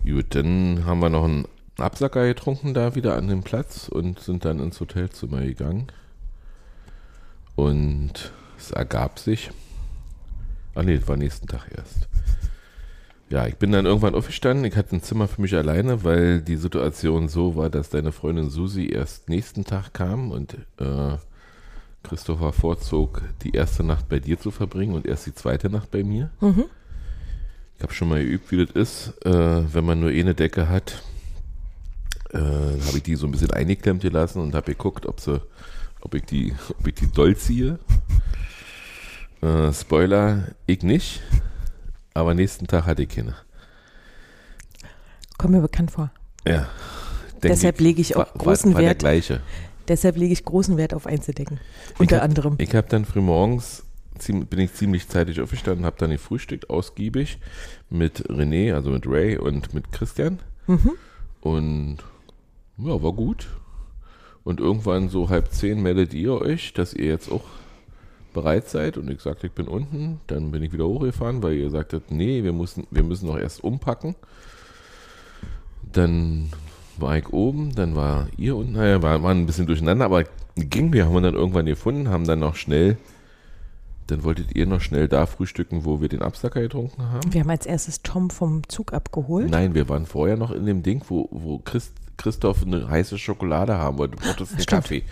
[0.06, 1.46] Gut, dann haben wir noch einen
[1.78, 5.88] Absacker getrunken da wieder an dem Platz und sind dann ins Hotelzimmer gegangen.
[7.56, 9.52] Und es ergab sich.
[10.78, 12.08] Ach nee, das war nächsten Tag erst.
[13.30, 14.64] Ja, ich bin dann irgendwann aufgestanden.
[14.66, 18.52] Ich hatte ein Zimmer für mich alleine, weil die Situation so war, dass deine Freundin
[18.52, 21.18] Susi erst nächsten Tag kam und äh,
[22.04, 26.04] Christopher vorzog, die erste Nacht bei dir zu verbringen und erst die zweite Nacht bei
[26.04, 26.30] mir.
[26.42, 26.66] Mhm.
[27.78, 31.02] Ich habe schon mal geübt, wie das ist, äh, wenn man nur eine Decke hat.
[32.32, 35.42] Äh, habe ich die so ein bisschen eingeklemmt gelassen und habe geguckt, ob sie,
[36.02, 37.80] ob ich die, ob ich die doll ziehe.
[39.42, 41.22] Äh, Spoiler, ich nicht.
[42.14, 43.36] Aber nächsten Tag hatte ich keine.
[45.38, 46.12] Kommt mir bekannt vor.
[46.48, 46.68] Ja.
[47.44, 49.00] Deshalb lege ich auch war, großen war, war der Wert.
[49.00, 49.42] gleiche.
[49.88, 51.60] Deshalb lege ich großen Wert auf Einzeldecken.
[52.00, 52.56] Unter hab- anderem.
[52.58, 53.84] Ich habe dann frühmorgens
[54.26, 57.38] bin ich ziemlich zeitig aufgestanden, habe dann gefrühstückt, ausgiebig
[57.92, 60.40] mit René, also mit Ray und mit Christian.
[60.66, 60.92] Mhm.
[61.42, 61.98] Und
[62.80, 63.48] ja, war gut.
[64.44, 67.44] Und irgendwann so halb zehn meldet ihr euch, dass ihr jetzt auch
[68.38, 68.98] bereit seid.
[68.98, 70.20] Und ich sagte, ich bin unten.
[70.28, 73.64] Dann bin ich wieder hochgefahren, weil ihr sagtet, nee, wir müssen, wir müssen noch erst
[73.64, 74.16] umpacken.
[75.92, 76.52] Dann
[76.98, 78.74] war ich oben, dann war ihr unten.
[78.74, 80.24] Naja, war, war ein bisschen durcheinander, aber
[80.56, 80.94] ging.
[80.94, 82.98] Wir haben dann irgendwann gefunden, haben dann noch schnell,
[84.08, 87.34] dann wolltet ihr noch schnell da frühstücken, wo wir den Absacker getrunken haben.
[87.34, 89.50] Wir haben als erstes Tom vom Zug abgeholt.
[89.50, 93.78] Nein, wir waren vorher noch in dem Ding, wo, wo Christ, Christoph eine heiße Schokolade
[93.78, 94.18] haben wollte.
[94.18, 94.82] Du brauchtest einen Stimmt.
[94.84, 95.04] Kaffee.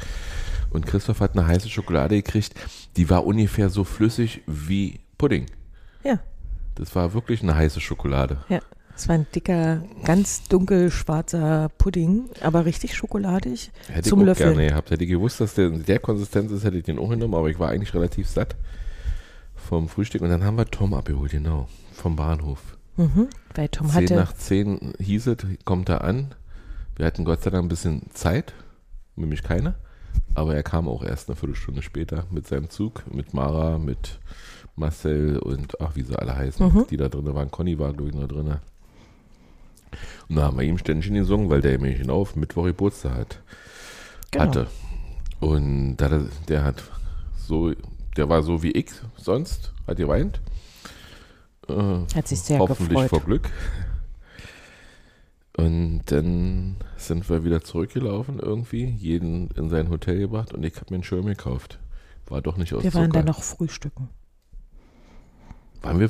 [0.76, 2.54] Und Christoph hat eine heiße Schokolade gekriegt,
[2.98, 5.46] die war ungefähr so flüssig wie Pudding.
[6.04, 6.20] Ja,
[6.76, 8.38] Das war wirklich eine heiße Schokolade.
[8.50, 8.60] ja.
[8.98, 13.70] Es war ein dicker, ganz dunkel schwarzer Pudding, aber richtig schokoladig.
[13.90, 14.54] Hätte Zum ich auch Löffeln.
[14.56, 14.90] gerne gehabt.
[14.90, 17.50] Hätte ich gewusst, dass der in der Konsistenz ist, hätte ich den auch genommen, aber
[17.50, 18.56] ich war eigentlich relativ satt
[19.54, 20.22] vom Frühstück.
[20.22, 22.78] Und dann haben wir Tom abgeholt, genau, vom Bahnhof.
[22.96, 23.28] Mhm.
[23.54, 24.16] Weil Tom Zehn hatte.
[24.16, 26.34] nach zehn hieß es, kommt er an.
[26.96, 28.54] Wir hatten Gott sei Dank ein bisschen Zeit,
[29.18, 29.76] nämlich keine.
[30.34, 34.20] Aber er kam auch erst eine Viertelstunde später mit seinem Zug, mit Mara, mit
[34.76, 36.86] Marcel und ach, wie sie alle heißen, Mhm.
[36.90, 37.50] die da drin waren.
[37.52, 38.56] Conny war, glaube ich, noch drin.
[40.28, 43.40] Und da haben wir ihm ständig gesungen, weil der nämlich auf Mittwoch Geburtstag hat,
[44.32, 44.44] Genau.
[44.46, 44.68] hatte.
[45.40, 46.84] Und da, der- hat
[47.38, 47.72] so,
[48.18, 50.42] der war so wie ich sonst, hat geweint.
[51.70, 51.74] Äh,
[52.16, 53.10] Hat sich sehr hoffentlich gefreut.
[53.10, 53.50] vor Glück.
[55.58, 60.88] Und dann sind wir wieder zurückgelaufen irgendwie, jeden in sein Hotel gebracht und ich habe
[60.90, 61.80] mir einen Schirm gekauft.
[62.28, 63.20] War doch nicht aus Wir waren Zucker.
[63.24, 64.10] da noch frühstücken.
[65.82, 66.10] Waren wir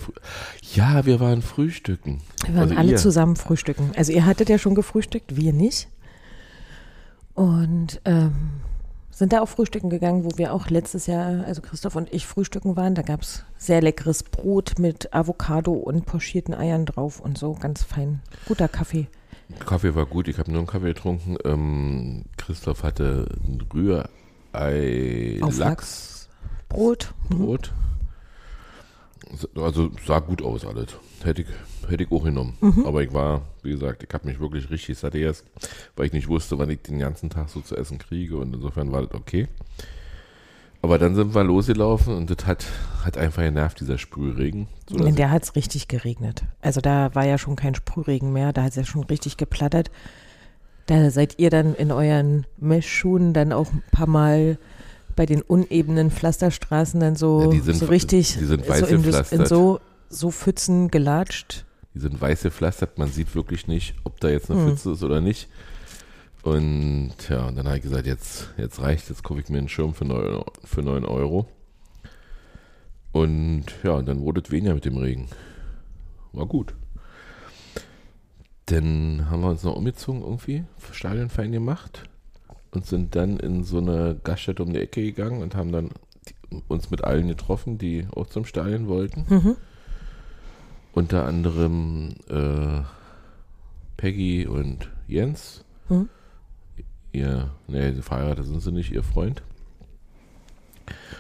[0.73, 2.21] ja, wir waren frühstücken.
[2.45, 2.97] Wir waren Also alle ihr.
[2.97, 3.91] zusammen frühstücken.
[3.95, 5.89] Also ihr hattet ja schon gefrühstückt, wir nicht.
[7.34, 8.62] Und ähm,
[9.12, 12.77] sind da auch frühstücken gegangen, wo wir auch letztes Jahr, also Christoph und ich frühstücken
[12.77, 12.95] waren.
[12.95, 17.84] Da gab es sehr leckeres Brot mit Avocado und pochierten Eiern drauf und so, ganz
[17.84, 18.21] fein.
[18.47, 19.08] Guter Kaffee.
[19.65, 21.38] Kaffee war gut, ich habe nur einen Kaffee getrunken.
[21.43, 24.10] Ähm, Christoph hatte ein Rührei
[25.41, 26.29] Auflags.
[26.69, 27.13] Lachsbrot.
[27.29, 27.73] Brot.
[27.73, 29.62] Mhm.
[29.62, 30.88] Also sah gut aus alles.
[31.23, 31.47] Hätte ich,
[31.89, 32.58] hätte ich auch genommen.
[32.62, 32.86] Mhm.
[32.86, 35.45] Aber ich war, wie gesagt, ich habe mich wirklich richtig satt erst,
[35.95, 38.91] weil ich nicht wusste, wann ich den ganzen Tag so zu essen kriege und insofern
[38.91, 39.47] war das okay.
[40.86, 42.63] Aber dann sind wir losgelaufen und das hat,
[43.04, 44.67] hat einfach genervt, dieser Sprühregen.
[44.88, 46.43] So, In der hat es richtig geregnet.
[46.62, 49.89] Also da war ja schon kein Sprühregen mehr, da hat es ja schon richtig geplattert.
[50.86, 54.60] Da seid ihr dann in euren Messschuhen dann auch ein paar Mal
[55.15, 58.82] bei den unebenen Pflasterstraßen dann so, Ja, die sind- so richtig die sind so weiß
[58.89, 59.48] in, in gepflastert.
[59.48, 61.65] so, so Pfützen gelatscht.
[61.95, 64.67] Die sind weiß gepflastert, man sieht wirklich nicht, ob da jetzt eine Hm.
[64.69, 65.48] Pfütze ist oder nicht.
[66.45, 69.67] Und ja, und dann habe ich gesagt, jetzt, jetzt reicht, jetzt kaufe ich mir einen
[69.67, 71.47] Schirm für 9, für 9 Euro.
[73.12, 75.27] Und ja, und dann wurde es weniger mit dem Regen.
[76.34, 76.75] War gut.
[78.67, 82.03] Dann haben wir uns noch umgezogen irgendwie, Stadionfein gemacht
[82.69, 85.89] und sind dann in so eine Gaststätte um die Ecke gegangen und haben dann
[86.67, 89.25] uns mit allen getroffen, die auch zum Stadion wollten.
[89.27, 89.55] Mhm.
[90.93, 92.84] unter anderem äh,
[93.97, 95.65] Peggy und Jens.
[95.89, 96.08] Mhm.
[97.15, 99.41] Ihr, nee, verheiratet sind sie nicht, ihr Freund.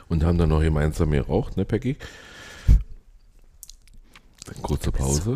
[0.09, 1.97] Und haben dann noch gemeinsam geraucht, ne, Peggy?
[4.61, 5.35] Kurze Pause.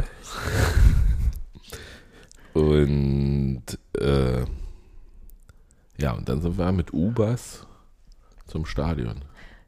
[2.54, 3.63] Und
[4.00, 4.41] äh,
[5.98, 7.65] ja, und dann sind wir mit Ubers
[8.48, 9.22] zum Stadion.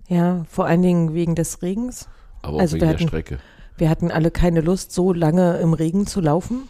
[0.07, 2.07] Ja, vor allen Dingen wegen des Regens.
[2.41, 3.39] Aber auch Also wegen der hatten- Strecke.
[3.77, 6.63] Wir hatten alle keine Lust, so lange im Regen zu laufen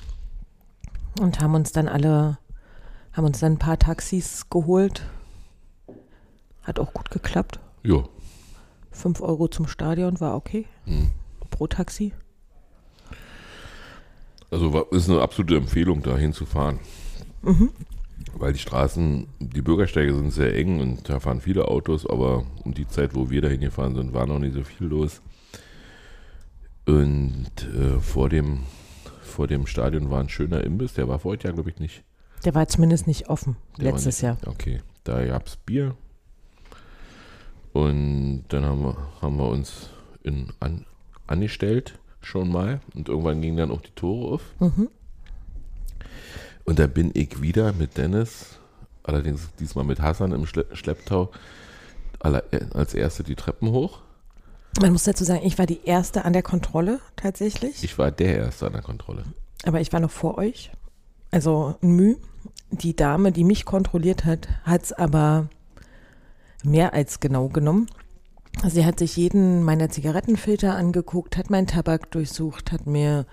[1.19, 2.37] und haben uns dann alle,
[3.13, 5.03] haben uns dann ein paar Taxis geholt.
[6.63, 7.59] Hat auch gut geklappt.
[7.83, 8.03] Ja.
[8.91, 10.65] Fünf Euro zum Stadion war okay.
[10.85, 11.11] Hm.
[11.49, 12.13] Pro Taxi.
[14.49, 16.79] Also ist eine absolute Empfehlung, da hinzufahren.
[18.33, 22.73] Weil die Straßen, die Bürgersteige sind sehr eng und da fahren viele Autos, aber um
[22.73, 25.21] die Zeit, wo wir da hingefahren sind, war noch nicht so viel los.
[26.85, 28.61] Und äh, vor, dem,
[29.21, 32.03] vor dem Stadion war ein schöner Imbiss, der war vor heute ja, glaube ich, nicht.
[32.45, 34.37] Der war zumindest nicht offen Der letztes nicht- Jahr.
[34.45, 35.95] Okay, da gab es Bier.
[37.73, 39.89] Und dann haben wir, haben wir uns
[40.23, 40.85] in, an,
[41.27, 42.81] angestellt, schon mal.
[42.95, 44.41] Und irgendwann gingen dann auch die Tore auf.
[44.59, 44.89] Mhm.
[46.65, 48.59] Und da bin ich wieder mit Dennis,
[49.03, 51.31] allerdings diesmal mit Hassan im Schle Schlepptau,
[52.23, 52.41] äh,
[52.73, 53.99] als Erste die Treppen hoch.
[54.79, 57.83] Man muss dazu sagen, ich war die Erste an der Kontrolle tatsächlich.
[57.83, 59.23] Ich war der Erste an der Kontrolle.
[59.65, 60.71] Aber ich war noch vor euch.
[61.31, 62.15] Also ein Müh.
[62.73, 65.49] Die Dame, die mich kontrolliert hat, hat es aber
[66.63, 67.87] mehr als genau genommen.
[68.67, 73.25] Sie hat sich jeden meiner Zigarettenfilter angeguckt, hat meinen Tabak durchsucht, hat mir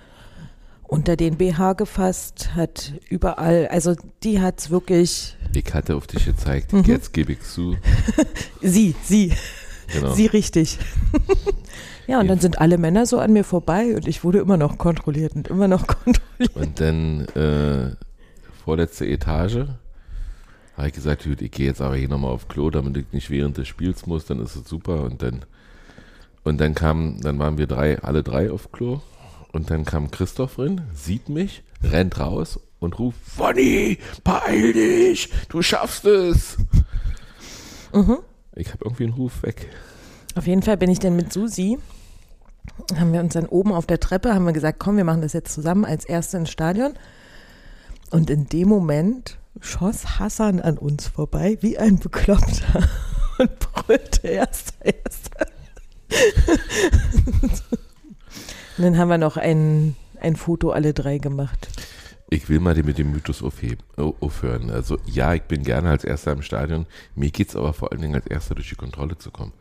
[0.84, 6.24] unter den BH gefasst, hat überall, also die hat es wirklich, Ich hatte auf dich
[6.24, 6.82] gezeigt, Mhm.
[6.84, 7.76] jetzt gebe ich zu.
[8.62, 9.32] sie, sie,
[9.92, 10.14] Genau.
[10.14, 10.78] sie richtig.
[12.08, 14.78] ja, und dann sind alle Männer so an mir vorbei und ich wurde immer noch
[14.78, 16.56] kontrolliert und immer noch kontrolliert.
[16.56, 17.94] Und dann äh,
[18.64, 19.66] vorletzte Etage.
[20.76, 23.28] Habe ich gesagt, gut, ich gehe jetzt aber hier nochmal auf Klo, damit ich nicht
[23.28, 25.02] während des Spiels muss, dann ist es super.
[25.02, 25.44] Und dann,
[26.44, 29.00] und dann kam, dann waren wir drei, alle drei auf Klo.
[29.52, 35.60] Und dann kam Christoph rein, sieht mich, rennt raus und ruft, Bonnie, beeil dich, du
[35.60, 36.56] schaffst es.
[38.54, 39.68] Ich habe irgendwie einen Ruf weg.
[40.34, 41.78] Auf jeden Fall bin ich dann mit Susi,
[42.98, 45.32] haben wir uns dann oben auf der Treppe, haben wir gesagt, komm, wir machen das
[45.32, 46.94] jetzt zusammen als Erste ins Stadion.
[48.10, 52.88] Und in dem Moment schoss Hassan an uns vorbei, wie ein Bekloppter
[53.38, 55.46] und brüllte Erster, Erster.
[58.76, 61.68] und dann haben wir noch ein, ein Foto alle drei gemacht.
[62.30, 64.70] Ich will mal den mit dem Mythos aufheben, au- aufhören.
[64.70, 66.86] Also ja, ich bin gerne als Erster im Stadion.
[67.14, 69.52] Mir geht es aber vor allen Dingen als Erster durch die Kontrolle zu kommen.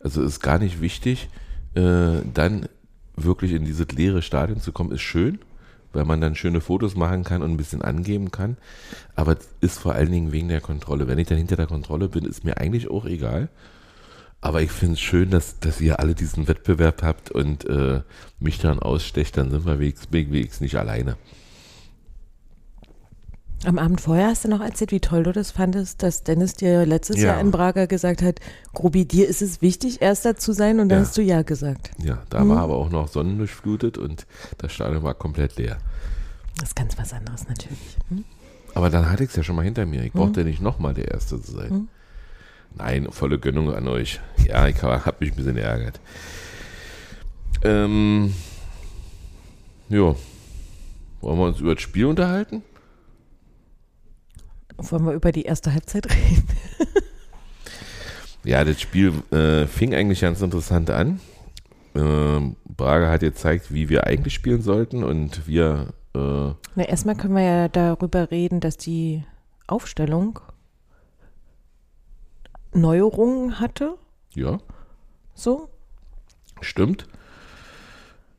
[0.00, 1.28] Also ist gar nicht wichtig,
[1.74, 2.68] äh, dann
[3.16, 5.38] wirklich in dieses leere Stadion zu kommen, ist schön,
[5.92, 8.56] weil man dann schöne Fotos machen kann und ein bisschen angeben kann.
[9.14, 11.06] Aber es ist vor allen Dingen wegen der Kontrolle.
[11.06, 13.48] Wenn ich dann hinter der Kontrolle bin, ist mir eigentlich auch egal.
[14.40, 18.02] Aber ich finde es schön, dass, dass ihr alle diesen Wettbewerb habt und äh,
[18.40, 21.16] mich dann ausstecht, dann sind wir wenigstens, nicht alleine.
[23.64, 26.84] Am Abend vorher hast du noch erzählt, wie toll du das fandest, dass Dennis dir
[26.84, 27.28] letztes Ja.
[27.32, 28.40] Jahr in Braga gesagt hat,
[28.74, 31.04] Grobi, dir ist es wichtig, Erster zu sein und dann Ja.
[31.06, 31.90] hast du Ja gesagt.
[32.02, 34.26] Ja, da war aber auch noch sonnendurchflutet und
[34.58, 35.78] das Stadion war komplett leer.
[36.58, 37.96] Das ist ganz was anderes natürlich.
[38.10, 38.24] Hm?
[38.74, 40.02] Aber dann hatte ich es ja schon mal hinter mir.
[40.02, 41.88] Ich brauchte ja nicht nochmal der Erste zu sein.
[42.76, 44.20] Nein, volle Gönnung an euch.
[44.46, 46.00] Ja, ich habe hab mich ein bisschen ärgert.
[47.62, 48.34] Ähm,
[49.88, 50.14] ja.
[51.20, 52.62] Wollen wir uns über das Spiel unterhalten?
[54.76, 56.48] Wollen wir über die erste Halbzeit reden?
[58.46, 61.18] Ja, das Spiel äh, fing eigentlich ganz interessant an.
[61.94, 66.18] Ähm, Braga hat gezeigt, wie wir eigentlich spielen sollten und wir äh,
[66.74, 69.24] Na, erstmal können wir ja darüber reden, dass die
[69.66, 70.40] Aufstellung
[72.74, 73.94] Neuerungen hatte.
[74.34, 74.58] ja,
[75.34, 75.68] So.
[76.60, 77.06] Stimmt.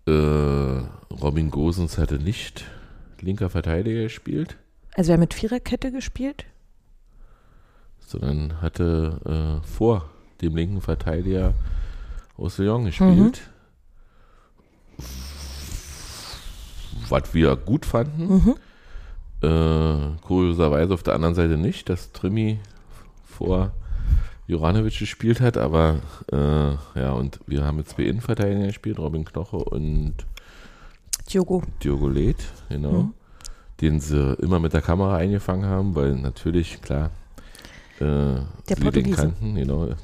[0.07, 2.65] Äh, Robin Gosens hatte nicht
[3.21, 4.57] linker Verteidiger gespielt,
[4.95, 6.45] Also wir haben mit Viererkette gespielt.
[7.99, 10.09] sondern hatte äh, vor
[10.41, 11.53] dem linken Verteidiger
[12.37, 13.49] Roussillon gespielt.
[17.09, 18.55] Was wir gut fanden.
[19.41, 22.59] Äh, kurioserweise auf der anderen Seite nicht, dass Trimi
[23.25, 23.73] vor
[24.47, 25.99] Juranovic gespielt hat, aber
[26.31, 30.13] äh, ja, und wir haben jetzt zwei Innenverteidiger gespielt, Robin Knoche und
[31.31, 31.63] Diogo.
[31.83, 32.91] Diogo Leth, genau.
[33.03, 33.13] Mhm.
[33.81, 37.11] Den sie immer mit der Kamera eingefangen haben, weil natürlich, klar,
[37.99, 38.03] äh,
[38.69, 39.15] Der Portugiese.
[39.17, 39.85] kannten, genau.
[39.87, 39.95] Äh,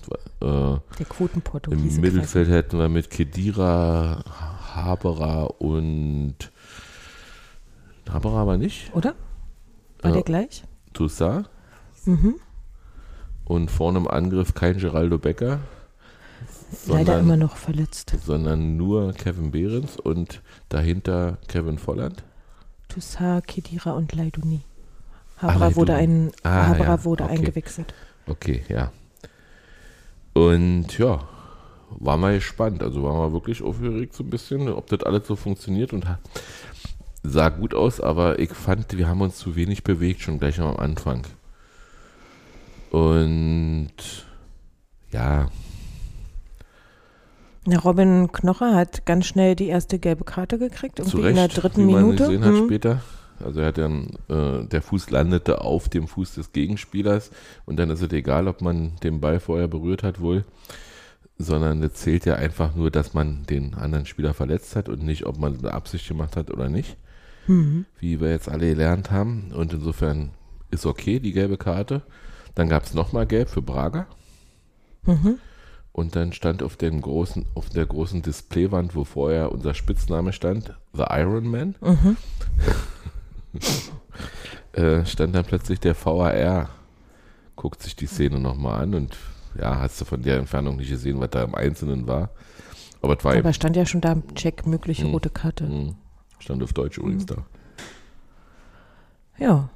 [0.41, 1.05] Der
[1.71, 2.01] Im.
[2.01, 4.23] Mittelfeld hätten wir mit Kedira,
[4.73, 6.35] Haberer und
[8.09, 8.93] Haberer aber nicht.
[8.93, 9.15] Oder?
[10.01, 10.15] War Ja.
[10.15, 10.63] der gleich?
[10.93, 11.49] Toussaint.
[12.05, 12.35] Mhm.
[13.45, 15.59] Und vorne im Angriff kein Geraldo Becker.
[16.87, 18.15] Leider sondern- immer noch verletzt.
[18.25, 22.23] sondern nur Kevin Behrens und dahinter Kevin Volland.
[22.93, 24.61] Toussaint, Kedira und Leiduni.
[25.37, 26.27] Ah, Haberer wurde, Leiduni.
[26.27, 27.33] ein, Ah, Haberer ja, wurde okay.
[27.33, 27.93] eingewechselt.
[28.27, 28.91] Okay, ja.
[30.33, 31.27] Und ja,
[31.99, 32.83] war mal gespannt.
[32.83, 36.05] Also war mal wirklich aufgeregt so ein bisschen, ob das alles so funktioniert und
[37.23, 40.77] sah gut aus, aber ich fand, wir haben uns zu wenig bewegt, schon gleich am
[40.77, 41.25] Anfang.
[42.91, 43.91] Und
[45.11, 45.49] ja,
[47.75, 51.91] Robin Knocher hat ganz schnell die erste gelbe Karte gekriegt, irgendwie in der dritten wie
[51.91, 52.23] man Minute.
[52.25, 52.65] gesehen hat Mhm.
[52.65, 53.01] später.
[53.43, 57.31] Also er hat dann, äh, der Fuß landete auf dem Fuß des Gegenspielers
[57.65, 60.45] und dann ist es egal, ob man den Ball vorher berührt hat wohl,
[61.39, 65.25] sondern es zählt ja einfach nur, dass man den anderen Spieler verletzt hat und nicht,
[65.25, 66.97] ob man eine Absicht gemacht hat oder nicht,
[67.47, 67.85] Mhm.
[67.99, 69.51] wie wir jetzt alle gelernt haben.
[69.55, 70.29] Und insofern
[70.69, 72.03] ist okay, die gelbe Karte.
[72.53, 74.05] Dann gab es nochmal gelb für Braga.
[75.05, 75.39] Mhm.
[75.93, 80.73] Und dann stand auf, dem großen, auf der großen Displaywand, wo vorher unser Spitzname stand,
[80.93, 82.17] The Iron Man, Mhm.
[84.73, 86.69] äh, stand dann plötzlich der VAR,
[87.55, 89.17] guckt sich die Szene nochmal an und
[89.59, 92.29] ja, hast du von der Entfernung nicht gesehen, was da im Einzelnen war.
[93.01, 95.11] Aber es war Aber stand ja schon da, Check, mögliche Mhm.
[95.11, 95.65] rote Karte.
[95.65, 95.97] eben,
[96.39, 97.37] stand auf Deutsch übrigens da.
[99.37, 99.69] Ja.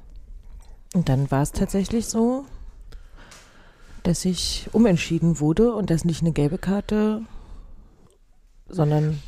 [0.94, 2.46] Und dann war es tatsächlich so,
[4.06, 7.22] dass ich umentschieden wurde und das nicht eine gelbe Karte,
[8.68, 9.18] sondern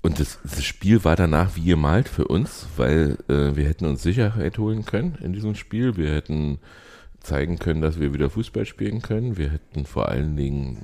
[0.00, 4.02] Und das, das Spiel war danach wie gemalt für uns, weil äh, wir hätten uns
[4.02, 5.96] Sicherheit holen können in diesem Spiel.
[5.96, 6.58] Wir hätten
[7.20, 9.36] zeigen können, dass wir wieder Fußball spielen können.
[9.36, 10.82] Wir hätten vor allen Dingen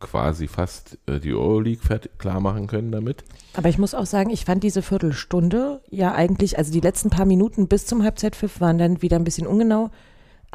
[0.00, 3.24] quasi fast äh, die Euroleague klar machen können damit.
[3.54, 7.26] Aber ich muss auch sagen, ich fand diese Viertelstunde ja eigentlich, also die letzten paar
[7.26, 9.90] Minuten bis zum Halbzeitpfiff waren dann wieder ein bisschen ungenau.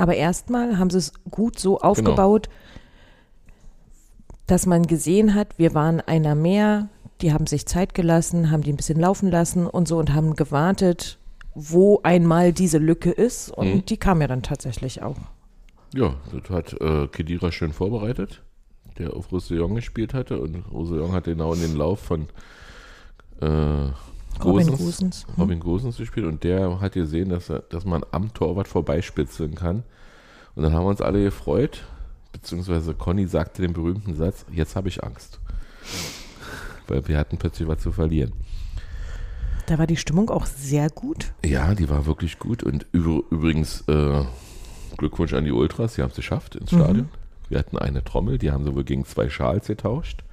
[0.01, 2.49] Aber erstmal haben sie es gut so aufgebaut,
[4.47, 6.89] dass man gesehen hat, wir waren einer mehr,
[7.21, 10.35] die haben sich Zeit gelassen, haben die ein bisschen laufen lassen und so und haben
[10.35, 11.19] gewartet,
[11.53, 13.51] wo einmal diese Lücke ist.
[13.51, 13.85] Und Mhm.
[13.85, 15.17] die kam ja dann tatsächlich auch.
[15.93, 18.41] Ja, das hat äh, Kedira schön vorbereitet,
[18.97, 20.39] der auf Roussillon gespielt hatte.
[20.39, 22.27] Und Roussillon hat genau in den Lauf von
[23.39, 23.89] äh,
[24.43, 25.25] Robin Gosens, Gosens.
[25.27, 25.33] Hm.
[25.37, 26.25] Robin Gosens gespielt.
[26.25, 29.83] Und der hat gesehen, dass, er, dass man am Torwart vorbeispitzeln kann.
[30.55, 31.83] Und dann haben wir uns alle gefreut.
[32.31, 35.39] Beziehungsweise Conny sagte den berühmten Satz, jetzt habe ich Angst.
[36.87, 38.33] Weil wir hatten plötzlich was zu verlieren.
[39.67, 41.33] Da war die Stimmung auch sehr gut.
[41.45, 42.63] Ja, die war wirklich gut.
[42.63, 44.23] Und übr übrigens äh,
[44.97, 47.09] Glückwunsch an die Ultras, sie haben es geschafft ins Stadion.
[47.47, 50.23] Wir hatten eine Trommel, die haben sie wohl gegen zwei Schals getauscht.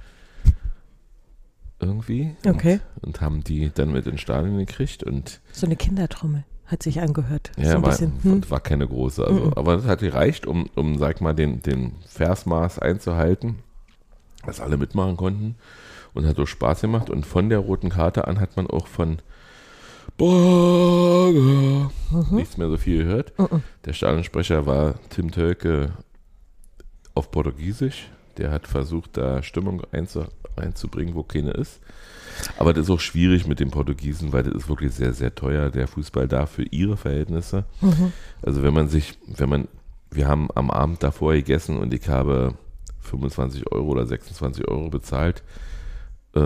[1.79, 2.35] Irgendwie.
[2.45, 2.79] Okay.
[2.95, 5.03] Und, und haben die dann mit ins Stadion gekriegt.
[5.03, 7.51] Und So eine Kindertrommel hat sich angehört.
[7.55, 8.13] so ja, ein war, bisschen.
[8.23, 8.49] Hm.
[8.49, 9.25] war keine große.
[9.25, 9.53] Also, Mhm.
[9.55, 13.59] Aber das hat gereicht, um, um, sag mal, den, den Versmaß einzuhalten,
[14.45, 15.55] dass alle mitmachen konnten.
[16.13, 17.09] Und hat so Spaß gemacht.
[17.09, 19.19] Und von der roten Karte an hat man auch von
[20.17, 21.91] Burger
[22.31, 23.37] nichts mehr so viel gehört.
[23.39, 23.63] Mhm.
[23.85, 25.91] Der Stadionsprecher war Tim Tölke
[27.15, 28.09] auf Portugiesisch.
[28.37, 31.79] Der hat versucht, da Stimmung einzu, einzubringen, wo keine ist.
[32.57, 35.69] Aber das ist auch schwierig mit den Portugiesen, weil das ist wirklich sehr, sehr teuer,
[35.69, 37.65] der Fußball da für ihre Verhältnisse.
[37.81, 38.13] Mhm.
[38.41, 39.67] Also wenn man sich, wenn man,
[40.11, 42.53] wir haben am Abend davor gegessen und ich habe
[43.01, 45.43] 25 Euro oder 26 Euro bezahlt
[46.35, 46.39] äh,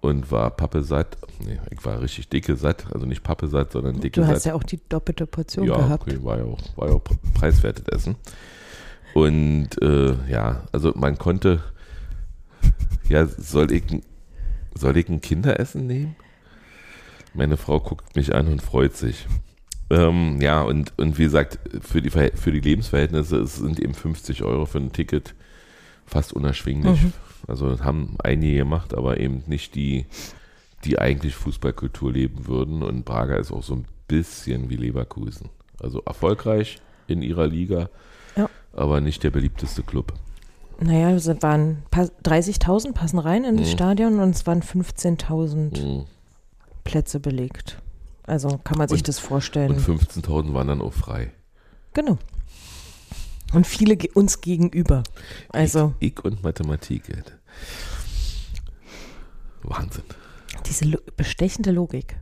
[0.00, 1.16] und war Pappe satt.
[1.44, 4.36] Nee, ich war richtig dicke satt, also nicht Pappe satt, sondern dicke Du satt.
[4.36, 6.04] hast ja auch die doppelte Portion Ja, gehabt.
[6.08, 7.02] okay, war ja auch, war ja auch
[7.34, 8.16] preiswertes Essen.
[9.14, 11.62] Und äh, ja, also man konnte,
[13.08, 14.02] ja, soll ich, ein-
[14.74, 16.16] soll ich ein Kinderessen nehmen?
[17.34, 19.26] Meine Frau guckt mich an und freut sich.
[19.90, 24.42] Ähm, ja, und, und wie gesagt, für die, für die Lebensverhältnisse es sind eben 50
[24.42, 25.34] Euro für ein Ticket
[26.06, 27.02] fast unerschwinglich.
[27.02, 27.12] Mhm.
[27.48, 30.06] Also haben einige gemacht, aber eben nicht die,
[30.84, 32.82] die eigentlich Fußballkultur leben würden.
[32.82, 35.48] Und Braga ist auch so ein bisschen wie Leverkusen.
[35.80, 37.90] Also erfolgreich in ihrer Liga.
[38.72, 40.12] Aber nicht der beliebteste Club.
[40.80, 43.72] Naja, es waren pa- 30.000 passen rein in das Mhm.
[43.72, 46.04] Stadion und es waren 15.000 Mhm.
[46.84, 47.78] Plätze belegt.
[48.24, 49.72] Also kann man sich Und- das vorstellen.
[49.72, 51.32] Und 15.000 waren dann auch frei.
[51.94, 52.18] genau.
[53.52, 55.02] Und viele ge uns gegenüber.
[55.50, 57.10] Also Ich, ich und Mathematik.
[57.10, 57.22] ey.
[59.62, 60.04] Wahnsinn.
[60.66, 62.16] diese lo bestechende Logik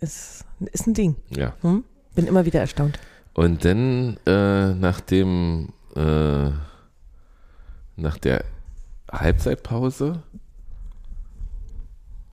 [0.00, 1.16] ist, ist ein Ding.
[1.30, 1.54] Ja.
[1.62, 1.84] Hm?
[2.14, 2.98] Bin immer wieder erstaunt.
[3.34, 6.50] Und dann äh, nach dem äh,
[7.96, 8.44] nach der
[9.10, 10.22] Halbzeitpause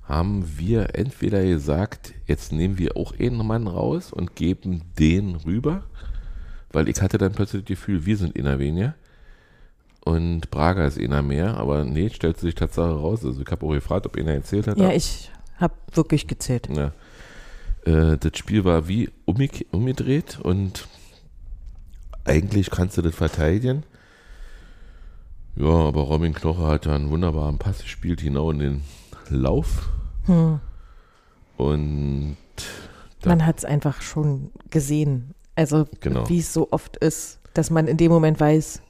[0.04, 5.84] haben wir entweder gesagt, jetzt nehmen wir auch einen Mann raus und geben den rüber,
[6.72, 8.96] weil ich hatte dann plötzlich das Gefühl, wir sind einer weniger
[10.04, 13.24] und Braga ist einer mehr, aber nee, stellt sich Tatsache raus.
[13.24, 14.78] Also ich habe auch gefragt, ob einer erzählt hat.
[14.78, 16.68] Ja, ich habe wirklich gezählt.
[16.76, 16.92] Ja.
[17.86, 20.88] Äh, das Spiel war wie umge- umgedreht und
[22.26, 23.84] eigentlich kannst du das verteidigen.
[25.56, 28.82] Ja, aber Robin Knoche hat da einen wunderbaren Pass gespielt, genau in den
[29.30, 29.90] Lauf.
[30.26, 30.60] Hm.
[31.58, 32.38] Und
[33.26, 35.34] Man hat es einfach schon gesehen.
[35.56, 36.28] Also Genau.
[36.30, 38.82] wie es so oft ist, dass man in dem Moment weiß,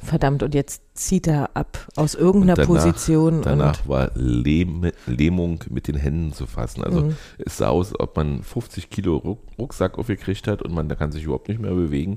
[0.00, 3.42] verdammt, und jetzt zieht er ab aus irgendeiner Und danach- Position.
[3.42, 6.84] danach war Lehm, Lähmung mit den Händen zu fassen.
[6.84, 7.16] Also Mhm.
[7.38, 11.10] es sah aus, ob man 50 Kilo Ruck, Rucksack aufgekriegt hat und man da kann
[11.10, 12.16] sich überhaupt nicht mehr bewegen.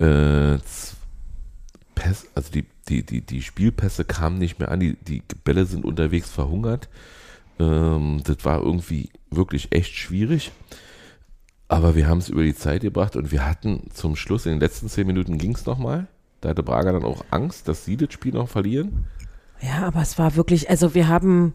[0.00, 0.58] Äh,
[2.34, 6.30] also die, die, die, die Spielpässe kamen nicht mehr an, die, die Bälle sind unterwegs
[6.30, 6.88] verhungert.
[7.58, 10.50] Ähm, das war irgendwie wirklich echt schwierig.
[11.68, 14.60] Aber wir haben es über die Zeit gebracht und wir hatten zum Schluss, in den
[14.60, 16.08] letzten zehn Minuten ging es nochmal.
[16.40, 19.04] Da hatte Braga dann auch Angst, dass sie das Spiel noch verlieren.
[19.60, 21.54] Ja, aber es war wirklich, also wir haben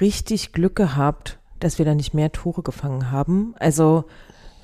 [0.00, 3.54] richtig Glück gehabt, dass wir da nicht mehr Tore gefangen haben.
[3.58, 4.04] Also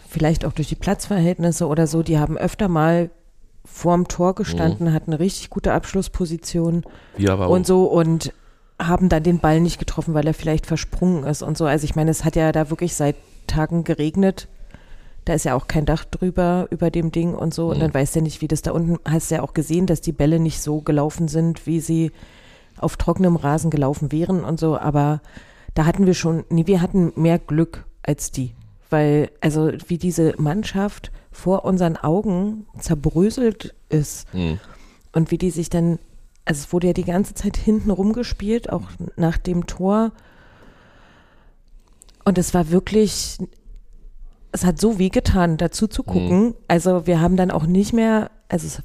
[0.08, 2.02] vielleicht auch durch die Platzverhältnisse oder so.
[2.02, 3.10] Die haben öfter mal
[3.72, 6.84] vorm Tor gestanden, hatten eine richtig gute Abschlussposition
[7.28, 7.50] aber auch.
[7.50, 8.32] und so und
[8.80, 11.66] haben dann den Ball nicht getroffen, weil er vielleicht versprungen ist und so.
[11.66, 13.16] Also ich meine, es hat ja da wirklich seit
[13.46, 14.48] Tagen geregnet.
[15.24, 17.68] Da ist ja auch kein Dach drüber über dem Ding und so.
[17.70, 17.80] Und Mhm.
[17.80, 20.12] dann weißt du ja nicht, wie das da unten, hast ja auch gesehen, dass die
[20.12, 22.12] Bälle nicht so gelaufen sind, wie sie
[22.78, 24.78] auf trockenem Rasen gelaufen wären und so.
[24.78, 25.20] Aber
[25.74, 28.54] da hatten wir schon, nee, wir hatten mehr Glück als die.
[28.90, 34.58] Weil, also wie diese Mannschaft vor unseren Augen zerbröselt ist Hm.
[35.12, 35.98] und wie die sich dann,
[36.44, 38.84] also es wurde ja die ganze Zeit hinten rumgespielt, auch
[39.16, 40.12] nach dem Tor.
[42.24, 43.38] Und es war wirklich,
[44.52, 46.54] es hat so wehgetan, dazu zu gucken.
[46.66, 48.82] Also wir haben dann auch nicht mehr, also es,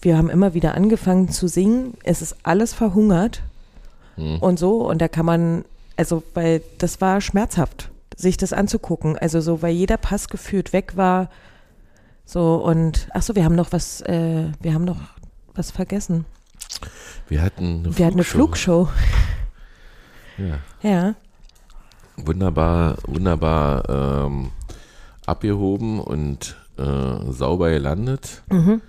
[0.00, 1.94] wir haben immer wieder angefangen zu singen.
[2.04, 3.42] Es ist alles verhungert
[4.16, 4.38] Hm.
[4.40, 4.88] und so.
[4.88, 5.64] Und da kann man,
[5.96, 9.18] also weil das war schmerzhaft, sich das anzugucken.
[9.18, 11.30] Also so, weil jeder Pass geführt weg war.
[12.24, 15.00] So und ach so, wir haben noch was, äh, wir haben noch
[15.54, 16.24] was vergessen.
[17.28, 18.86] Wir hatten eine Wir hatten eine Flugshow.
[18.86, 19.04] Flugshow.
[20.38, 20.58] Ja.
[20.82, 21.14] Ja.
[22.16, 24.50] Wunderbar, wunderbar ähm,
[25.26, 28.42] abgehoben und äh, sauber gelandet.
[28.50, 28.80] Mhm.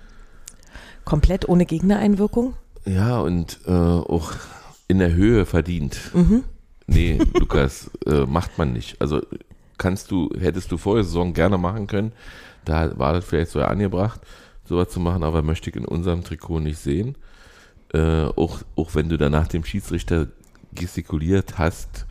[1.03, 2.55] Komplett ohne Gegnereinwirkung.
[2.85, 4.33] Ja, und äh, auch
[4.87, 5.97] in der Höhe verdient.
[6.13, 6.43] Mhm.
[6.87, 8.99] Nee, Lukas, äh, macht man nicht.
[9.01, 9.21] Also
[9.77, 12.11] kannst du, hättest du vor der Saison gerne machen können.
[12.63, 14.21] Da war das vielleicht so angebracht,
[14.65, 17.15] sowas zu machen, aber möchte ich in unserem Trikot nicht sehen.
[17.93, 20.27] Äh, auch, auch wenn du danach dem Schiedsrichter
[20.73, 22.05] gestikuliert hast,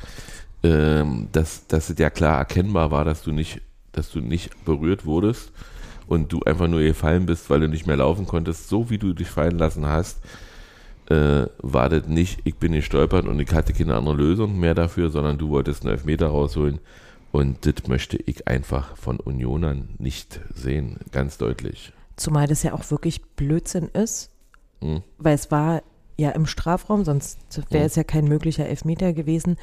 [0.63, 3.61] ähm, dass, dass es ja klar erkennbar war, dass du nicht,
[3.93, 5.53] dass du nicht berührt wurdest
[6.07, 9.13] und du einfach nur gefallen bist, weil du nicht mehr laufen konntest, so wie du
[9.13, 10.21] dich fallen lassen hast,
[11.11, 15.11] äh, war das nicht, ich bin gestolpert und ich hatte keine andere Lösung mehr dafür,
[15.11, 16.79] sondern du wolltest einen Elfmeter rausholen
[17.33, 21.93] und das möchte ich einfach von Unionern nicht sehen, ganz deutlich.
[22.17, 24.31] Zumal das ja auch wirklich Blödsinn ist,
[24.81, 25.03] Hm.
[25.19, 25.83] weil es war
[26.17, 27.39] ja im Strafraum, sonst
[27.71, 27.87] wäre Mhm.
[27.87, 29.57] es ja kein möglicher Elfmeter gewesen.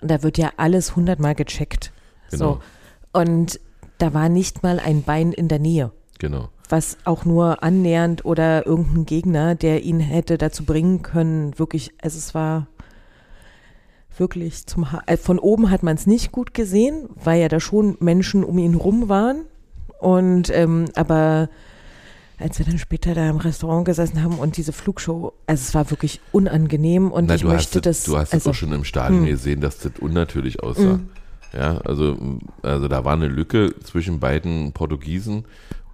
[0.00, 1.92] Und da wird ja alles hundertmal gecheckt.
[2.30, 2.60] Genau.
[3.12, 3.20] So.
[3.20, 3.60] Und
[3.98, 5.90] da war nicht mal ein Bein in der Nähe.
[6.22, 6.50] Genau.
[6.68, 12.16] was auch nur annähernd oder irgendein Gegner, der ihn hätte dazu bringen können, wirklich, also
[12.16, 12.68] es war
[14.16, 17.58] wirklich zum, ha äh, von oben hat man es nicht gut gesehen, weil ja da
[17.58, 19.46] schon Menschen um ihn rum waren
[19.98, 21.48] und, ähm, aber
[22.38, 25.90] als wir dann später da im Restaurant gesessen haben und diese Flugshow, also es war
[25.90, 28.72] wirklich unangenehm und Na, ich du möchte hast das, du hast es also, auch schon
[28.72, 29.26] im Stadion hm.
[29.26, 30.82] gesehen, dass das unnatürlich aussah.
[30.82, 31.08] Hm.
[31.52, 32.16] Ja, also,
[32.62, 35.44] also da war eine Lücke zwischen beiden Portugiesen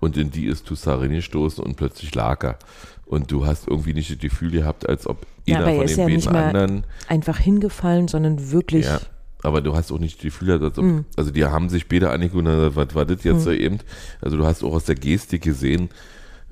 [0.00, 2.58] und in die ist Toussaint gestoßen und plötzlich lag er.
[3.06, 5.90] Und du hast irgendwie nicht das Gefühl gehabt, als ob Ja, einer er von ist
[5.92, 9.00] den ja beiden nicht anderen einfach hingefallen, sondern wirklich, Ja,
[9.42, 11.04] aber du hast auch nicht das Gefühl, gehabt, als ob, Mhm.
[11.16, 13.40] also die haben sich später angeguckt und gesagt, was war das jetzt Mhm.
[13.40, 13.78] so eben?
[14.20, 15.88] Also du hast auch aus der Gestik gesehen,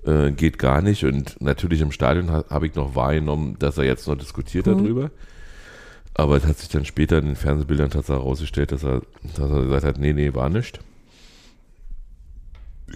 [0.07, 1.05] äh, geht gar nicht.
[1.05, 4.79] Und natürlich im Stadion ha, habe ich noch wahrgenommen, dass er jetzt noch diskutiert Mhm.
[4.79, 5.11] darüber.
[6.15, 9.03] Aber es hat sich dann später in den Fernsehbildern tatsächlich herausgestellt, dass er,
[9.37, 10.81] dass er gesagt hat, nee, nee, war nicht.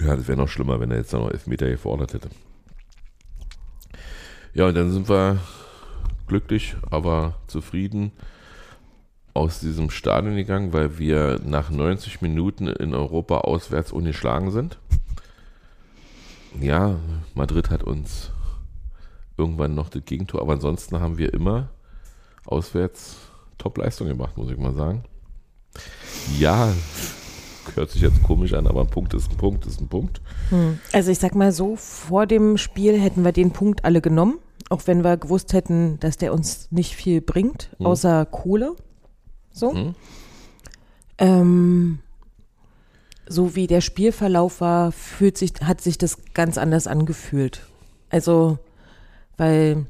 [0.00, 2.30] Ja, das wäre noch schlimmer, wenn er jetzt noch Elfmeter gefordert hätte.
[4.54, 5.38] Ja, und dann sind wir
[6.26, 8.12] glücklich, aber zufrieden
[9.34, 14.78] aus diesem Stadion gegangen, weil wir nach 90 Minuten in Europa auswärts ungeschlagen sind.
[16.58, 16.96] Ja,
[17.34, 18.32] Madrid hat uns
[19.36, 21.68] irgendwann noch das Gegentor, aber ansonsten haben wir immer
[22.44, 23.18] auswärts
[23.58, 25.04] Top-Leistung gemacht, muss ich mal sagen.
[26.38, 26.72] Ja,
[27.76, 30.20] hört sich jetzt komisch an, aber ein Punkt ist ein Punkt, ist ein Punkt.
[30.50, 30.78] Hm.
[30.92, 34.82] Also ich sag mal so, vor dem Spiel hätten wir den Punkt alle genommen, auch
[34.86, 37.86] wenn wir gewusst hätten, dass der uns nicht viel bringt, Hm.
[37.86, 38.76] außer Kohle.
[39.52, 39.74] So.
[39.74, 39.94] Hm.
[41.18, 41.98] Ähm,
[43.28, 47.62] so wie der Spielverlauf war, fühlt sich, hat sich das ganz anders angefühlt.
[48.08, 48.58] Also,
[49.36, 49.86] weil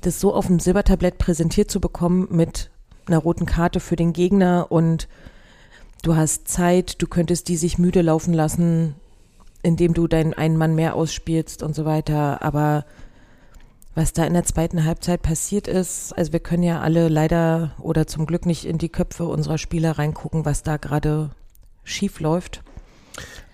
[0.00, 2.70] das so auf dem Silbertablett präsentiert zu bekommen mit
[3.06, 5.08] einer roten Karte für den Gegner und
[6.02, 8.94] du hast Zeit, du könntest die sich müde laufen lassen,
[9.62, 12.42] indem du deinen einen Mann mehr ausspielst und so weiter.
[12.42, 12.84] Aber
[13.94, 18.06] was da in der zweiten Halbzeit passiert ist, also wir können ja alle leider oder
[18.06, 21.30] zum Glück nicht in die Köpfe unserer Spieler reingucken, was da gerade
[21.82, 22.62] schief läuft,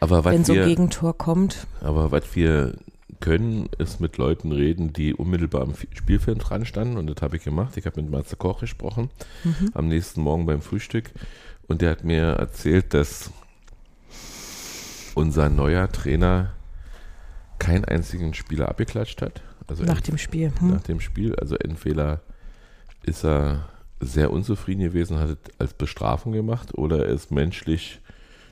[0.01, 1.67] Aber wenn so ein Gegentor kommt.
[1.81, 2.75] aber was wir
[3.21, 6.97] können, ist mit Leuten reden, die unmittelbar am Spielfeld dran standen.
[6.97, 7.77] Und das habe ich gemacht.
[7.77, 9.11] Ich habe mit Matze Koch gesprochen
[9.75, 11.13] am nächsten Morgen beim Frühstück.
[11.73, 13.31] Und der hat mir erzählt, dass
[15.15, 16.53] unser neuer Trainer
[17.59, 19.41] keinen einzigen Spieler abgeklatscht hat.
[19.69, 20.53] Also Nach dem Spiel.
[20.59, 20.69] Hm?
[20.69, 21.35] nach dem Spiel.
[21.37, 22.21] Also entweder
[23.05, 23.71] ist er
[24.01, 28.01] sehr unzufrieden gewesen, hat es als Bestrafung gemacht oder er ist menschlich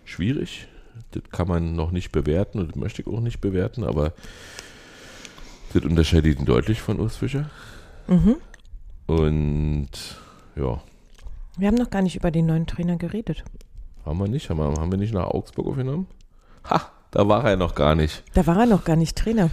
[0.07, 0.67] schwierig.
[1.11, 4.15] Das kann man noch nicht bewerten und das möchte ich auch nicht bewerten, aber
[5.75, 7.51] das unterscheidet ihn deutlich von Urs Fischer.
[8.09, 8.37] Mhm.
[9.07, 9.91] Und
[10.57, 10.81] ja,
[11.57, 13.45] Wir haben noch gar nicht über den neuen Trainer geredet.
[14.05, 14.49] haben wir nicht.
[14.51, 16.07] Haben wir, haben wir nicht nach Augsburg aufgenommen?
[16.69, 18.23] Ha, da war er noch gar nicht.
[18.35, 19.51] Da war er noch gar nicht Trainer.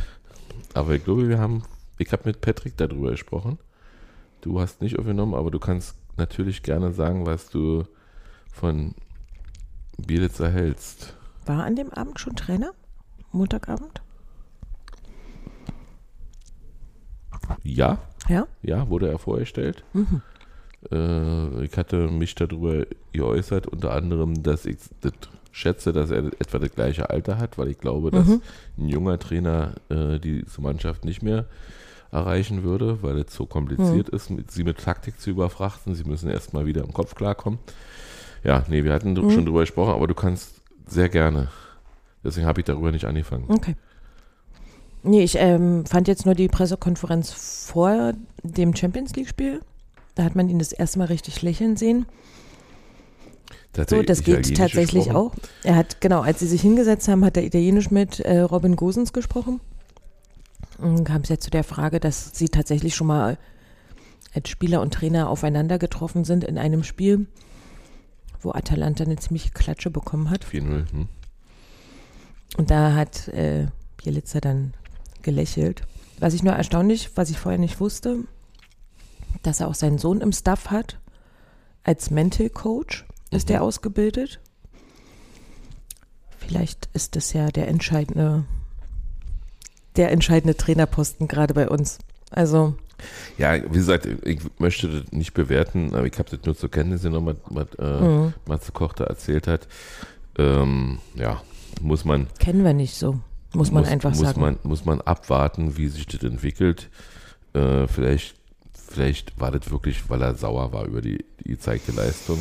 [0.74, 1.64] Aber ich glaube, wir haben,
[1.98, 3.58] ich habe mit Patrick darüber gesprochen.
[4.42, 7.84] Du hast nicht aufgenommen, aber du kannst natürlich gerne sagen, was du
[8.54, 8.94] von
[9.98, 11.16] Bielitzer hältst.
[11.46, 12.72] War an dem Abend schon Trainer?
[13.32, 14.02] Montagabend?
[17.64, 18.48] Ja, Ja?
[18.62, 19.84] ja, wurde er vorgestellt.
[19.94, 20.22] Mhm.
[20.92, 25.14] Äh, ich hatte mich darüber geäußert, unter anderem, dass ich das
[25.52, 28.42] schätze, dass er etwa das gleiche Alter hat, weil ich glaube, dass Mhm.
[28.78, 31.46] ein junger Trainer äh, diese Mannschaft nicht mehr
[32.12, 35.94] erreichen würde, weil es so kompliziert ist, mit, sie mit Taktik zu überfrachten.
[35.96, 37.60] Sie müssen erstmal wieder im Kopf klarkommen.
[38.44, 39.32] Ja, nee, wir hatten Mhm.
[39.32, 41.50] schon drüber gesprochen, aber du kannst sehr gerne.
[42.24, 43.46] Deswegen habe ich darüber nicht angefangen.
[43.50, 43.76] Okay.
[45.04, 48.14] Nee, ich ähm, fand jetzt nur die Pressekonferenz vor
[48.44, 49.62] dem Champions League-Spiel.
[50.18, 52.08] Da hat man ihn das erste Mal richtig lächeln sehen.
[53.88, 55.16] So, das geht tatsächlich gesprochen.
[55.16, 55.64] auch.
[55.64, 59.14] Er hat, genau, als sie sich hingesetzt haben, hat er Italienisch mit äh, Robin Gosens
[59.14, 59.62] gesprochen.
[60.80, 63.38] Und kam es ja zu der Frage, dass sie tatsächlich schon mal
[64.34, 67.28] als Spieler und Trainer aufeinander getroffen sind in einem Spiel,
[68.42, 70.44] wo Atalanta eine ziemliche Klatsche bekommen hat.
[70.44, 70.92] 4-0.
[70.92, 71.08] Hm?
[72.58, 74.74] Und da hat äh, Bielitzer dann
[75.22, 75.84] gelächelt.
[76.20, 78.24] Was ich nur erstaunlich, was ich vorher nicht wusste,
[79.44, 80.98] dass er auch seinen Sohn im Staff hat.
[81.84, 83.56] Als Mental Coach ist Mhm.
[83.56, 84.40] er ausgebildet.
[86.38, 88.46] Vielleicht ist das ja der entscheidende,
[89.96, 92.00] der entscheidende Trainerposten gerade bei uns.
[92.32, 92.76] Also,
[93.38, 97.04] Ja, wie gesagt, ich möchte das nicht bewerten, aber ich habe das nur zur Kenntnis
[97.04, 98.34] genommen, was, was äh, Mhm.
[98.48, 99.68] Matze Koch da erzählt hat.
[100.38, 101.42] Ähm, ja,
[101.82, 103.20] muss man, kennen wir nicht so,
[103.54, 104.42] muss man einfach muss sagen.
[104.42, 106.90] Man, muss man abwarten, wie sich das entwickelt.
[107.54, 108.36] Äh, vielleicht,
[108.88, 112.38] vielleicht war das wirklich, weil er sauer war über die, die gezeigte Leistung,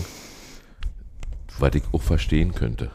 [1.58, 2.90] was ich auch verstehen könnte.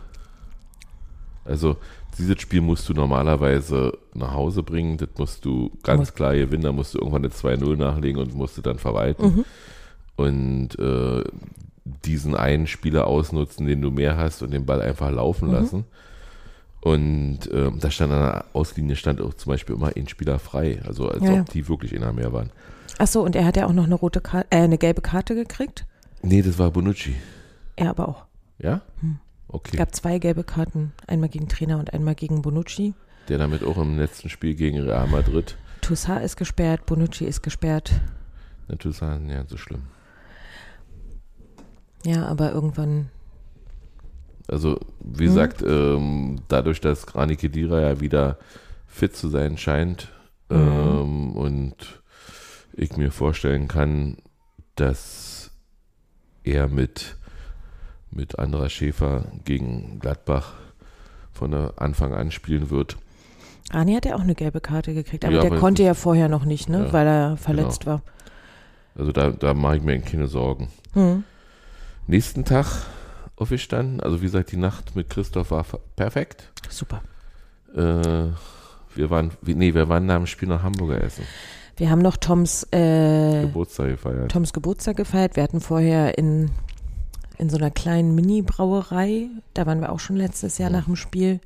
[1.45, 1.77] Also,
[2.17, 6.71] dieses Spiel musst du normalerweise nach Hause bringen, das musst du ganz klar gewinnen, da
[6.71, 9.23] musst du irgendwann eine 2-0 nachlegen und musst du dann verwalten.
[9.37, 9.45] Mhm.
[10.17, 11.23] Und äh,
[12.05, 15.53] diesen einen Spieler ausnutzen, den du mehr hast und den Ball einfach laufen Mhm.
[15.53, 15.85] lassen.
[16.81, 20.79] Und äh, da stand an der Auslinie stand auch zum Beispiel immer ein Spieler frei,
[20.85, 21.41] also als ja.
[21.41, 22.51] ob die wirklich einer mehr waren.
[22.97, 25.35] Ach so, und er hat ja auch noch eine rote Karte, äh, eine gelbe Karte
[25.35, 25.85] gekriegt.
[26.21, 27.15] Nee, das war Bonucci.
[27.75, 28.25] Er aber auch.
[28.59, 28.81] Ja?
[28.99, 29.17] Hm.
[29.47, 29.77] Es Okay.
[29.77, 32.93] gab zwei gelbe Karten, einmal gegen Trainer und einmal gegen Bonucci.
[33.27, 35.57] Der damit auch im letzten Spiel gegen Real Madrid.
[35.81, 37.91] Toussaint ist gesperrt, Bonucci ist gesperrt.
[38.69, 39.81] Natürlich sagen, ja, so schlimm.
[42.05, 43.09] Ja, aber irgendwann,
[44.47, 45.27] Also, wie Mhm.
[45.27, 48.37] gesagt, ähm, dadurch, dass Granit Kedira ja wieder
[48.87, 50.09] fit zu sein scheint
[50.49, 50.57] Mhm.
[50.57, 52.00] ähm, und
[52.73, 54.17] ich mir vorstellen kann,
[54.75, 55.51] dass
[56.43, 57.17] er mit,
[58.09, 60.53] mit anderer Schäfer gegen Gladbach
[61.31, 62.97] von Anfang an spielen wird.
[63.71, 66.45] Rani hat ja auch eine gelbe Karte gekriegt, aber Ja, der konnte ja vorher noch
[66.45, 68.01] nicht, ne, Ja, weil er verletzt war.
[68.95, 70.69] Also da, da mache ich mir keine Sorgen.
[70.93, 71.23] Hm.
[72.07, 72.65] Nächsten Tag
[73.37, 75.65] aufgestanden, also wie gesagt, die Nacht mit Christoph war
[75.95, 76.51] perfekt.
[76.69, 77.01] Super.
[77.73, 78.31] Äh,
[78.95, 81.23] wir waren, nee, wir waren nach dem Spiel nach Hamburger essen.
[81.81, 84.31] Wir haben noch Toms, äh, Geburtstag gefeiert.
[84.31, 85.35] Toms Geburtstag gefeiert.
[85.35, 86.51] Wir hatten vorher in,
[87.39, 91.39] in so einer kleinen Mini-Brauerei, da waren wir auch schon letztes Jahr nach dem Spiel,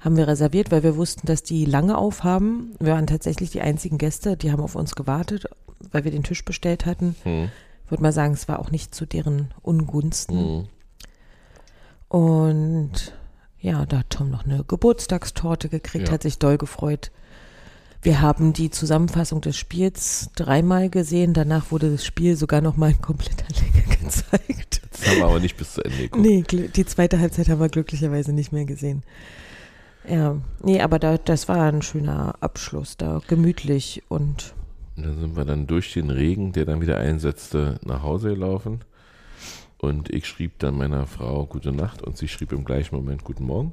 [0.00, 2.74] haben wir reserviert, weil wir wussten, dass die lange aufhaben.
[2.80, 5.44] Wir waren tatsächlich die einzigen Gäste, die haben auf uns gewartet,
[5.92, 7.14] weil wir den Tisch bestellt hatten.
[7.22, 7.48] Hm.
[7.84, 10.36] Ich würde mal sagen, es war auch nicht zu deren Ungunsten.
[10.36, 10.68] Hm.
[12.08, 13.14] Und
[13.60, 16.14] ja, da hat Tom noch eine Geburtstagstorte gekriegt, Ja.
[16.14, 17.12] hat sich doll gefreut.
[18.02, 21.34] Wir haben die Zusammenfassung des Spiels dreimal gesehen.
[21.34, 24.80] Danach wurde das Spiel sogar noch mal in kompletter Länge gezeigt.
[24.90, 26.22] Das haben wir aber nicht bis zu Ende geguckt.
[26.22, 29.02] Nee, die zweite Halbzeit haben wir glücklicherweise nicht mehr gesehen.
[30.08, 34.54] Ja, nee, aber da, das war ein schöner Abschluss da, gemütlich und
[34.96, 38.80] Und dann sind wir dann durch den Regen, der dann wieder einsetzte, nach Hause gelaufen.
[39.76, 43.44] Und ich schrieb dann meiner Frau Gute Nacht und sie schrieb im gleichen Moment Guten
[43.44, 43.72] Morgen.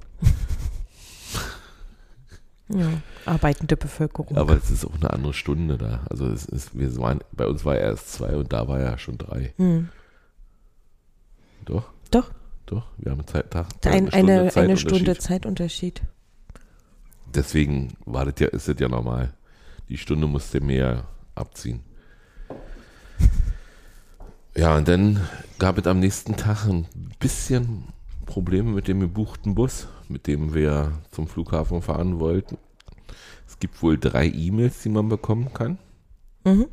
[2.70, 2.90] Ja,
[3.26, 4.38] arbeitende Bevölkerung.
[4.38, 6.06] Aber es ist auch eine andere Stunde da.
[6.10, 8.98] Also es ist, wir waren, bei uns war er erst zwei und da war er
[8.98, 9.54] schon drei.
[9.58, 9.90] Hm.
[11.66, 12.32] Doch, Doch,
[12.66, 12.88] doch.
[12.98, 14.90] Wir haben Zeit, Tag, ein, eine, eine Zeitunterschied.
[14.90, 16.02] Stunde Zeitunterschied.
[17.34, 19.34] Deswegen war das ja, ist das ja normal.
[19.90, 21.06] Die Stunde musste mehr
[21.36, 21.82] abziehen.
[24.56, 25.22] Ja, und dann
[25.60, 26.88] gab es am nächsten Tag ein
[27.20, 27.84] bisschen
[28.26, 32.58] Probleme mit dem gebuchten Bus, mit dem wir zum Flughafen fahren wollten.
[33.48, 35.78] Es gibt wohl drei E-Mails, die man bekommen kann.
[36.44, 36.68] Mhm.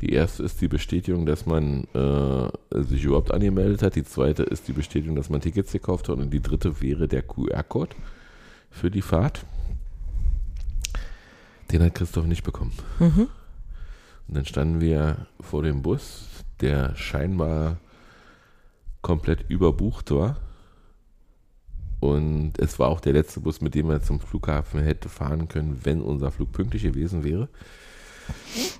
[0.00, 2.48] Die erste ist die Bestätigung, dass man äh,
[2.82, 3.94] sich überhaupt angemeldet hat.
[3.94, 6.18] Die zweite ist die Bestätigung, dass man Tickets gekauft hat.
[6.18, 7.94] Und die dritte wäre der QR-Code
[8.70, 9.46] für die Fahrt.
[11.70, 12.72] Den hat Christoph nicht bekommen.
[12.98, 13.28] Mhm.
[14.26, 16.26] Und dann standen wir vor dem Bus,
[16.60, 17.78] der scheinbar
[19.02, 20.38] komplett überbucht war.
[22.04, 25.80] Und es war auch der letzte Bus, mit dem er zum Flughafen hätte fahren können,
[25.84, 27.48] wenn unser Flug pünktlich gewesen wäre.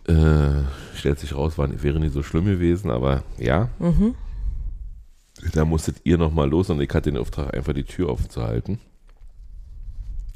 [0.06, 0.64] Äh,
[0.94, 4.14] stellt sich raus, war, wäre nicht so schlimm gewesen, aber ja, Mhm.
[5.54, 8.42] da musstet ihr nochmal los und ich hatte den Auftrag, einfach die Tür offen zu
[8.42, 8.78] halten.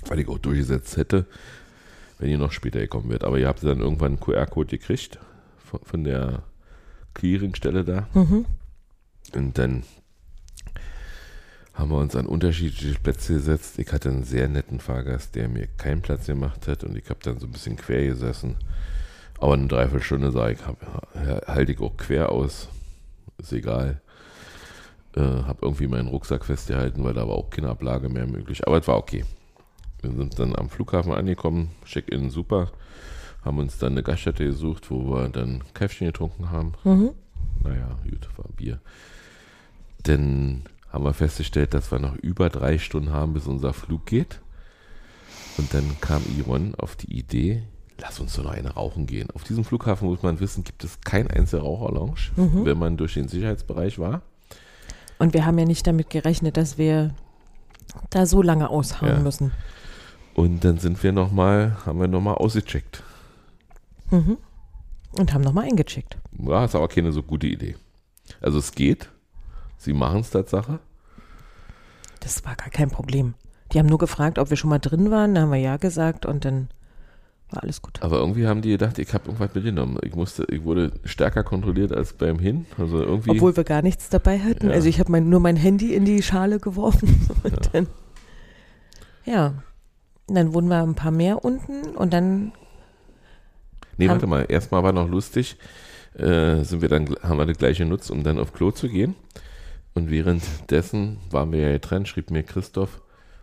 [0.07, 1.27] Weil ich auch durchgesetzt hätte,
[2.19, 3.23] wenn ihr noch später gekommen wärt.
[3.23, 5.19] Aber ihr habt dann irgendwann einen QR-Code gekriegt
[5.59, 6.43] von, von der
[7.13, 8.09] Clearingstelle da.
[8.15, 8.47] Mhm.
[9.35, 9.83] Und dann
[11.79, 13.79] haben wir uns an unterschiedliche Plätze gesetzt.
[13.79, 17.21] Ich hatte einen sehr netten Fahrgast, der mir keinen Platz gemacht hat und ich habe
[17.23, 18.57] dann so ein bisschen quer gesessen.
[19.41, 20.77] Aber eine Dreiviertelstunde sah ich, hab,
[21.47, 22.69] halte ich auch quer aus.
[23.39, 24.01] Ist egal.
[25.15, 28.67] Äh, habe irgendwie meinen Rucksack festgehalten, weil da war auch keine Ablage mehr möglich.
[28.67, 29.25] Aber es war okay.
[30.03, 32.73] Wir sind dann am Flughafen angekommen, Check-in super.
[33.45, 36.73] Haben uns dann eine Gaststätte gesucht, wo wir dann Käffchen getrunken haben.
[36.83, 37.11] Mhm.
[37.63, 38.81] Naja, gut, war Bier.
[40.03, 40.65] Dann
[40.99, 44.41] haben wir festgestellt, dass wir noch über drei Stunden haben, bis unser Flug geht.
[45.57, 47.63] Und dann kam Iron auf die Idee,
[48.01, 49.31] lass uns doch noch eine rauchen gehen.
[49.31, 52.65] Auf diesem Flughafen muss man wissen, gibt es kein einziger Raucherlounge, Mhm.
[52.65, 54.23] wenn man durch den Sicherheitsbereich war.
[55.21, 57.15] Und wir haben ja nicht damit gerechnet, dass wir
[58.11, 59.23] da so lange ausharren Ja.
[59.23, 59.53] müssen.
[60.35, 63.05] Und dann sind wir nochmal, haben wir nochmal ausgecheckt.
[64.11, 64.37] Mhm.
[65.13, 66.17] Und haben nochmal eingecheckt.
[66.41, 67.77] Ja, ist aber keine so gute Idee.
[68.41, 69.09] Also es geht.
[69.77, 70.81] Sie machen es Tatsache.
[72.29, 73.33] Das war gar kein Problem.
[73.73, 75.35] Die haben nur gefragt, ob wir schon mal drin waren.
[75.35, 76.69] Da haben wir ja gesagt und dann
[77.51, 78.03] war alles gut.
[78.03, 79.99] Aber irgendwie haben die gedacht, ich habe irgendwas mitgenommen.
[80.03, 82.67] Ich musste, ich wurde stärker kontrolliert als beim Hin.
[82.77, 83.31] Also irgendwie.
[83.31, 84.67] Obwohl wir gar nichts dabei hatten.
[84.67, 84.75] Ja.
[84.75, 87.29] Also ich habe mein, nur mein Handy in die Schale geworfen.
[87.45, 87.71] Und Ja.
[87.73, 87.87] dann,
[89.25, 89.47] ja.
[90.27, 92.53] Und dann wurden wir ein paar mehr unten und dann,
[93.97, 94.45] nee, warte mal.
[94.47, 95.57] Erstmal war noch lustig.
[96.13, 99.15] Äh, sind wir dann, haben wir das gleiche genutzt, um dann auf Klo zu gehen.
[99.99, 103.01] Und währenddessen waren wir ja getrennt, schrieb mir Christoph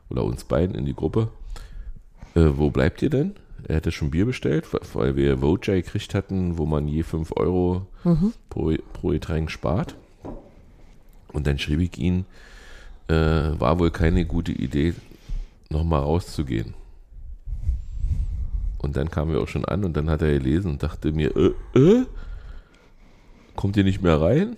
[0.10, 1.28] oder uns beiden in die Gruppe,
[2.34, 3.34] äh, wo bleibt ihr denn?
[3.68, 7.88] Er hätte schon Bier bestellt, weil- wir Voucher gekriegt hatten, wo man je 5 Euro
[8.06, 8.32] mhm.
[8.50, 9.96] pro, pro Getränk spart.
[11.34, 12.24] Und dann schrieb ich ihn,
[13.10, 13.14] äh,
[13.60, 14.94] war wohl keine gute Idee,
[15.70, 16.74] nochmal rauszugehen.
[18.78, 21.36] Und dann kamen wir auch schon an und dann hat er gelesen und dachte mir,
[21.36, 22.06] äh, äh,
[23.58, 24.56] kommt ihr nicht mehr rein?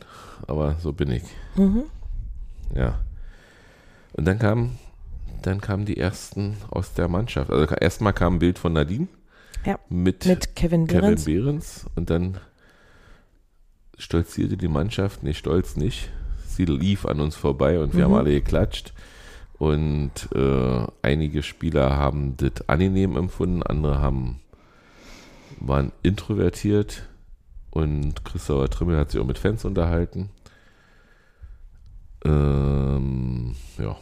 [0.48, 1.24] Aber so bin ich.
[1.56, 1.84] Mhm.
[2.76, 3.00] Ja.
[4.14, 4.80] Und dann kamen
[5.43, 7.52] dann kamen die ersten aus der Mannschaft.
[7.52, 9.08] Also erstmal kam ein Bild von Nadine
[9.66, 11.26] Ja, mit, mit Kevin Kevin Behrens.
[11.26, 12.38] Behrens und dann
[13.98, 16.10] stolzierte die Mannschaft, nee, stolz nicht.
[16.48, 18.12] Sie lief an uns vorbei und wir Mhm.
[18.14, 18.93] haben alle geklatscht.
[19.60, 24.39] Und äh, einige Spieler haben das angenehm empfunden, andere haben
[25.60, 27.04] waren introvertiert
[27.78, 30.32] und Christopher Trimmel hat sich auch mit Fans unterhalten.
[32.25, 33.95] Ähm, ja.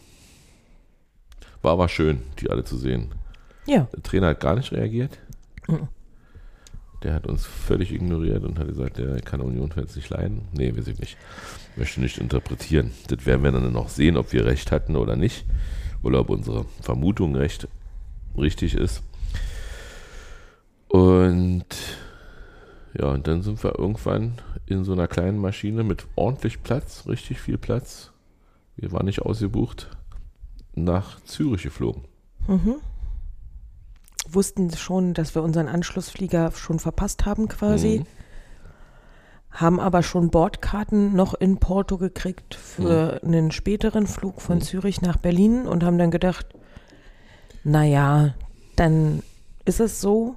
[1.62, 3.12] War aber schön, die alle zu sehen.
[3.68, 5.20] Ja, Der Trainer hat gar nicht reagiert.
[5.68, 5.90] Mhm.
[7.04, 10.48] Der hat uns völlig ignoriert und hat gesagt, der kann Union-Fans nicht leiden.
[10.54, 11.18] Nee, weiß ich nicht.
[11.76, 12.92] Möchte nicht interpretieren.
[13.10, 15.44] Das werden wir dann noch sehen, ob wir recht hatten oder nicht.
[16.02, 17.68] Oder ob unsere Vermutung recht
[18.38, 19.04] richtig ist.
[20.88, 21.66] Und
[22.98, 24.36] ja, und dann sind wir irgendwann
[24.66, 28.12] in so einer kleinen Maschine mit ordentlich Platz, richtig viel Platz.
[28.78, 29.90] Wir waren nicht ausgebucht,
[30.74, 32.04] nach Zürich geflogen.
[32.48, 32.76] Mhm.
[34.28, 38.00] Wussten schon, dass wir unseren Anschlussflieger schon verpasst haben quasi.
[38.00, 38.06] Mhm.
[39.52, 45.18] Haben aber schon Bordkarten noch in Porto gekriegt für einen späteren Flug von Zürich nach
[45.18, 46.48] Berlin und haben dann gedacht,
[47.64, 48.34] naja,
[48.76, 49.24] dann
[49.64, 50.36] ist es so,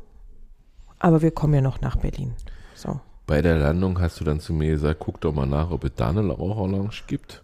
[0.99, 2.35] aber wir kommen ja noch nach Berlin.
[3.29, 5.93] Bei der Landung hast du dann zu mir gesagt, guck doch mal nach, ob es
[5.95, 7.43] da eine Raucherlounge gibt.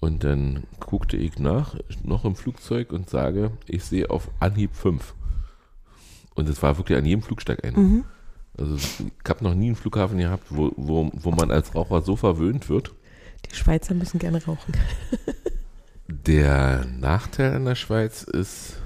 [0.00, 5.14] Und dann guckte ich nach, noch im Flugzeug und sage, ich sehe auf Anhieb 5.
[6.34, 7.74] Und es war wirklich an jedem Flugsteig ein.
[7.74, 8.04] Mhm.
[8.58, 12.16] Also ich habe noch nie einen Flughafen gehabt, wo, wo, wo man als Raucher so
[12.16, 12.92] verwöhnt wird.
[13.48, 14.74] Die Schweizer müssen gerne rauchen.
[16.08, 18.78] Der Nachteil an der Schweiz ist,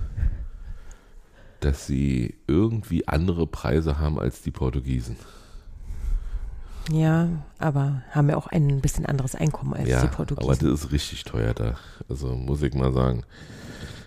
[1.61, 5.16] dass sie irgendwie andere Preise haben als die Portugiesen.
[6.91, 7.28] Ja,
[7.59, 10.70] aber haben ja auch ein bisschen anderes Einkommen als ja, die aber Portugiesen.
[10.70, 11.76] das ist richtig teuer da.
[12.09, 13.24] Also muss ich mal sagen.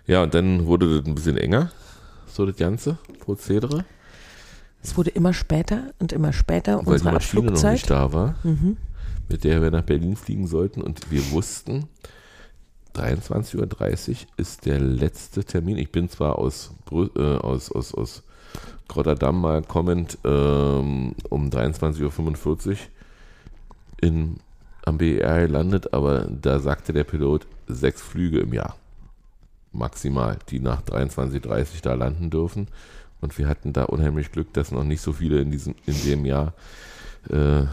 [0.07, 1.71] Ja, und dann wurde das ein bisschen enger,
[2.27, 3.83] so das ganze Prozedere,
[4.81, 7.73] Es wurde immer später und immer später weil die unsere Maschine noch Abflugzeit.
[7.73, 8.77] nicht da war, Mhm.
[9.27, 10.81] mit der wir nach Berlin fliegen sollten.
[10.81, 11.87] Und wir wussten,
[12.95, 15.77] 23.30 Uhr ist der letzte Termin.
[15.77, 18.23] Ich bin zwar aus, Brü äh, aus, aus, aus
[18.95, 22.77] Rotterdam mal kommend ähm, um 23.45 Uhr
[24.01, 24.37] in,
[24.85, 28.75] am BER gelandet, aber da sagte der Pilot sechs Flüge im Jahr.
[29.71, 32.67] Maximal, die nach 23.30 Uhr da landen dürfen.
[33.21, 36.25] Und wir hatten da unheimlich Glück, dass noch nicht so viele in, diesem, in dem
[36.25, 36.53] Jahr
[37.29, 37.63] äh,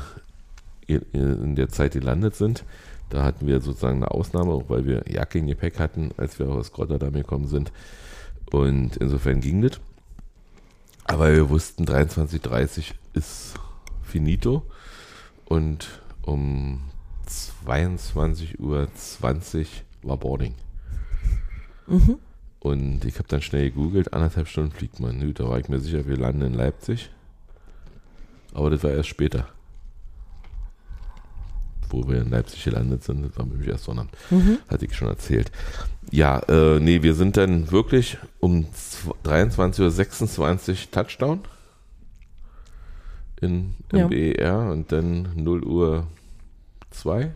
[0.86, 2.64] in, in der Zeit gelandet sind.
[3.08, 6.48] Da hatten wir sozusagen eine Ausnahme, auch weil wir Jacke in Gepäck hatten, als wir
[6.48, 7.72] aus Rotterdam gekommen sind.
[8.50, 9.80] Und insofern ging das.
[11.08, 13.54] Aber wir wussten, 23.30 ist
[14.02, 14.62] finito.
[15.44, 16.80] Und um
[17.28, 18.88] 22.20 Uhr
[20.02, 20.54] war Boarding.
[21.86, 22.18] Mhm.
[22.58, 25.18] Und ich habe dann schnell gegoogelt, anderthalb Stunden fliegt man.
[25.18, 27.10] Nö, da war ich mir sicher, wir landen in Leipzig.
[28.52, 29.46] Aber das war erst später.
[31.90, 34.10] Wo wir in Leipzig gelandet sind, das war nämlich erst Sonnabend.
[34.30, 34.58] Mhm.
[34.68, 35.50] Hatte ich schon erzählt.
[36.10, 38.66] Ja, äh, nee, wir sind dann wirklich um
[39.24, 41.40] 23.26 Uhr Touchdown
[43.40, 44.06] in, im Ja.
[44.08, 46.06] BER und dann 0 Uhr
[46.90, 47.32] 2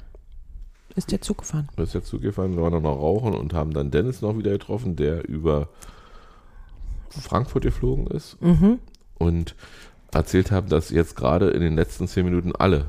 [0.96, 1.68] Ist der Zug gefahren.
[1.76, 4.96] wir sind jetzt zugefahren, wir waren noch rauchen und haben dann Dennis noch wieder getroffen,
[4.96, 5.68] der über
[7.10, 8.78] Frankfurt geflogen ist Mhm.
[9.18, 9.54] und
[10.12, 12.86] erzählt haben, dass jetzt gerade in den letzten zehn Minuten alle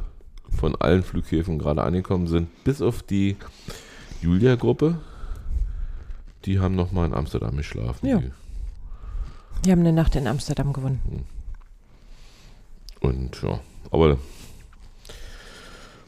[0.55, 3.37] von allen Flughäfen gerade angekommen sind, bis auf die
[4.21, 4.99] Julia-Gruppe.
[6.45, 8.05] Die haben nochmal in Amsterdam geschlafen.
[8.07, 8.17] Ja.
[8.19, 8.31] Die-
[9.63, 11.25] Wir haben eine Nacht in Amsterdam gewonnen.
[12.99, 13.59] Und ja,
[13.91, 14.17] aber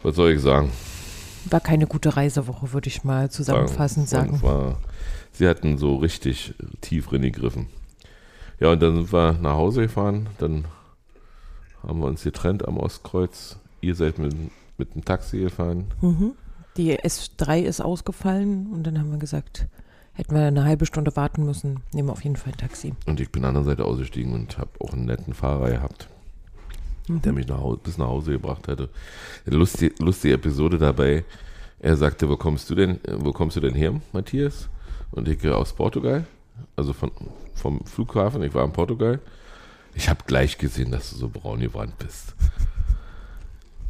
[0.03, 0.71] was soll ich sagen?
[1.49, 4.33] War keine gute Reisewoche, würde ich mal zusammenfassend sagen.
[4.35, 4.79] Und War,
[5.31, 7.67] sie hatten so richtig tief gegriffen.
[8.59, 10.29] Ja, und dann sind wir nach Hause gefahren.
[10.37, 10.65] Dann
[11.81, 13.57] haben wir uns getrennt am Ostkreuz.
[13.83, 14.33] Ihr seid mit,
[14.77, 15.85] mit dem Taxi gefahren.
[16.01, 16.31] Mhm.
[16.77, 19.67] Die S3 ist ausgefallen und dann haben wir gesagt,
[20.13, 22.93] hätten wir eine halbe Stunde warten müssen, nehmen wir auf jeden Fall ein Taxi.
[23.05, 26.07] Und ich bin an der anderen Seite ausgestiegen und habe auch einen netten Fahrer gehabt,
[27.09, 28.89] der mich nach Hause, bis nach Hause gebracht hatte.
[29.45, 31.25] Eine lustige, lustige Episode dabei.
[31.79, 34.69] Er sagte, wo kommst du denn, wo kommst du denn her, Matthias?
[35.11, 36.25] Und ich gehe aus Portugal,
[36.77, 37.11] also von,
[37.53, 38.41] vom Flughafen.
[38.43, 39.19] Ich war in Portugal.
[39.93, 42.33] Ich habe gleich gesehen, dass du so braun gebrannt bist.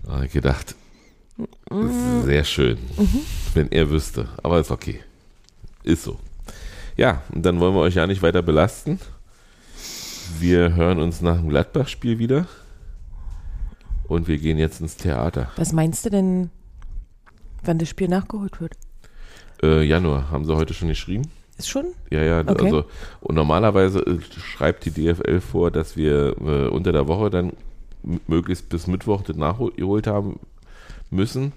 [0.06, 0.76] Da habe ich gedacht,
[2.26, 2.78] sehr schön,
[3.54, 4.28] wenn er wüsste.
[4.44, 5.00] Aber ist okay.
[5.84, 6.20] Ist so.
[6.96, 9.00] Ja, und dann wollen wir euch ja nicht weiter belasten.
[10.40, 12.48] Wir hören uns nach dem Gladbach-Spiel wieder.
[14.08, 15.52] Und wir gehen jetzt ins Theater.
[15.56, 16.50] Was meinst du denn,
[17.64, 18.74] wann das Spiel nachgeholt wird?
[19.64, 21.24] Äh, Januar, haben sie heute schon geschrieben?
[21.58, 21.86] Ist schon?
[22.10, 22.66] Ja, ja, Okay.
[22.66, 22.86] also
[23.22, 27.54] und normalerweise äh, schreibt die DFL vor, dass wir äh, unter der Woche dann
[28.28, 30.40] möglichst bis Mittwoch das nachgeholt haben
[31.10, 31.54] müssen.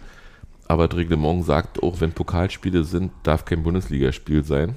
[0.69, 4.75] Aber das Reglement sagt auch, wenn Pokalspiele sind, darf kein Bundesligaspiel sein.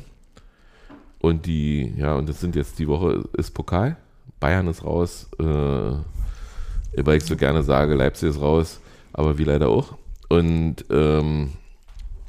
[1.19, 3.97] Und die, ja, und das sind jetzt die Woche ist Pokal.
[4.39, 8.79] Bayern ist raus, äh, weil ich so gerne sage, Leipzig ist raus,
[9.11, 9.97] aber wie leider auch.
[10.29, 11.51] Und, ähm,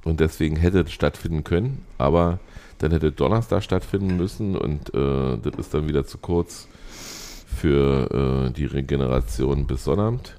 [0.05, 2.41] und deswegen hätte es stattfinden können, aber
[2.79, 6.67] dann hätte Donnerstag stattfinden müssen und äh, das ist dann wieder zu kurz
[7.57, 10.37] für äh, die Regeneration bis Sonnabend.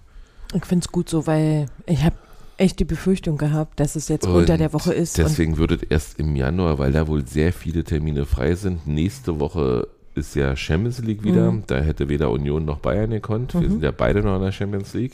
[0.54, 2.16] Ich finde es gut so, weil ich habe
[2.58, 5.18] echt die Befürchtung gehabt, dass es jetzt unter der Woche ist.
[5.18, 8.86] Deswegen wird es erst im Januar, weil da wohl sehr viele Termine frei sind.
[8.86, 11.52] Nächste Woche ist ja Champions League wieder.
[11.52, 11.64] Mhm.
[11.68, 13.54] Da hätte weder Union noch Bayern gekonnt.
[13.60, 15.14] Wir sind ja beide noch in der Champions League.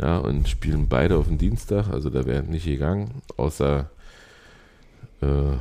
[0.00, 1.88] Ja, und spielen beide auf den Dienstag.
[1.88, 3.22] Also da wäre nicht gegangen.
[3.36, 3.90] Außer,
[5.22, 5.56] äh,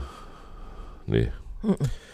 [1.08, 1.30] nee,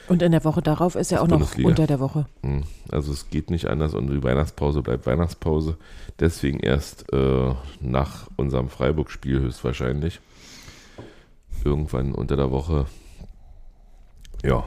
[0.07, 1.69] Und in der Woche darauf ist ja auch noch Bundesliga.
[1.69, 2.25] unter der Woche.
[2.43, 5.77] Hm, Also es geht nicht anders und die Weihnachtspause bleibt Weihnachtspause.
[6.19, 10.19] Deswegen erst äh, nach unserem Freiburg-Spiel höchstwahrscheinlich.
[11.63, 12.87] Irgendwann unter der Woche.
[14.43, 14.65] Ja.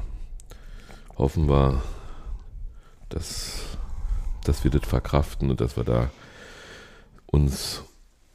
[1.19, 1.83] Hoffen wir,
[3.09, 3.61] dass,
[4.45, 6.11] dass wir das verkraften und dass wir da
[7.27, 7.83] uns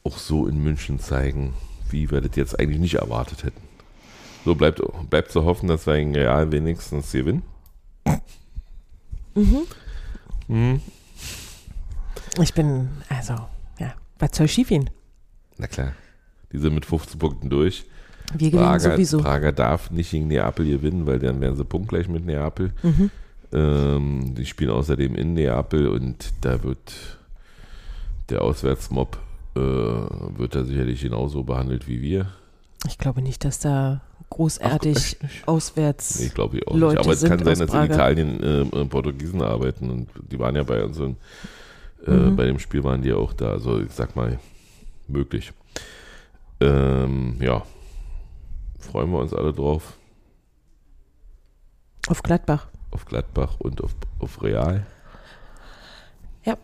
[0.04, 1.54] auch so in München zeigen,
[1.90, 3.60] wie wir das jetzt eigentlich nicht erwartet hätten.
[4.44, 4.80] So bleibt,
[5.10, 7.42] bleibt zu hoffen, dass wir in Real wenigstens gewinnen.
[10.48, 10.80] Mhm.
[12.40, 13.34] Ich bin, also,
[13.78, 14.90] ja, was soll schief gehen?
[15.58, 15.92] Na klar.
[16.52, 17.84] Die sind mit 15 Punkten durch.
[18.32, 19.18] Wir gewinnen Prager, sowieso.
[19.18, 22.72] Prager darf nicht gegen Neapel gewinnen, weil dann wären sie punktgleich mit Neapel.
[22.82, 23.10] Mhm.
[23.52, 27.18] Ähm, die spielen außerdem in Neapel und da wird
[28.28, 29.18] der Auswärtsmob
[29.56, 32.32] äh, wird da sicherlich genauso behandelt wie wir.
[32.86, 36.20] Ich glaube nicht, dass da großartig Ach, auswärts.
[36.20, 37.04] Nee, glaube ich auch Leute nicht.
[37.04, 37.84] Aber es kann sein, dass in.
[37.90, 41.16] Italien äh, äh, Portugiesen arbeiten und die waren ja bei unseren,
[42.06, 42.36] äh, Mhm.
[42.36, 43.50] bei dem Spiel waren die ja auch da.
[43.50, 44.38] Also ich sag mal,
[45.08, 45.52] möglich.
[46.60, 47.62] Ähm, ja,
[48.78, 49.94] freuen wir uns alle drauf.
[52.08, 52.68] Auf Gladbach.
[52.92, 54.86] Auf Gladbach und auf, auf Real.
[56.44, 56.56] Ja.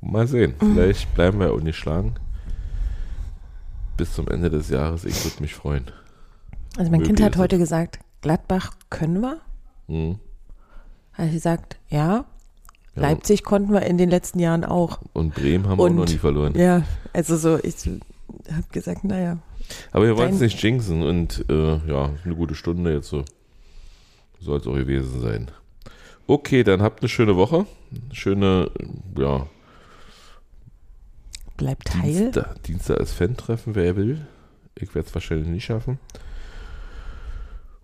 [0.00, 0.54] Mal sehen.
[0.58, 2.14] Vielleicht bleiben wir ungeschlagen.
[3.96, 5.04] Bis zum Ende des Jahres.
[5.04, 5.84] Ich würde mich freuen.
[6.76, 9.40] Also mein Kind hat heute gesagt, Gladbach können wir.
[9.86, 10.18] Mhm.
[11.12, 12.24] Hat sie gesagt, ja.
[12.96, 15.00] Ja, Leipzig konnten wir in den letzten Jahren auch.
[15.12, 16.54] Und Bremen haben wir auch Und- noch nie verloren.
[16.56, 17.74] Ja, also so, ich
[18.50, 19.38] habe gesagt, naja.
[19.92, 23.24] Aber wir wollen es nicht jinxen und äh, ja, eine gute Stunde jetzt so.
[24.40, 25.50] Soll es auch gewesen sein.
[26.26, 27.66] Okay, dann habt eine schöne Woche.
[28.12, 28.70] Schöne,
[29.18, 29.46] ja,
[31.56, 32.12] Bleibt heil.
[32.12, 34.26] Dienstag, Dienstag ist Fan-Treffen, wer will.
[34.74, 35.98] Ich werde es wahrscheinlich nicht schaffen.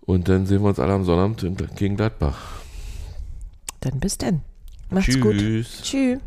[0.05, 1.45] Und dann sehen wir uns alle am Sonnabend
[1.75, 2.61] gegen Gladbach.
[3.81, 4.41] Dann bis dann.
[4.89, 5.37] Macht's gut.
[5.83, 6.21] Tschüss.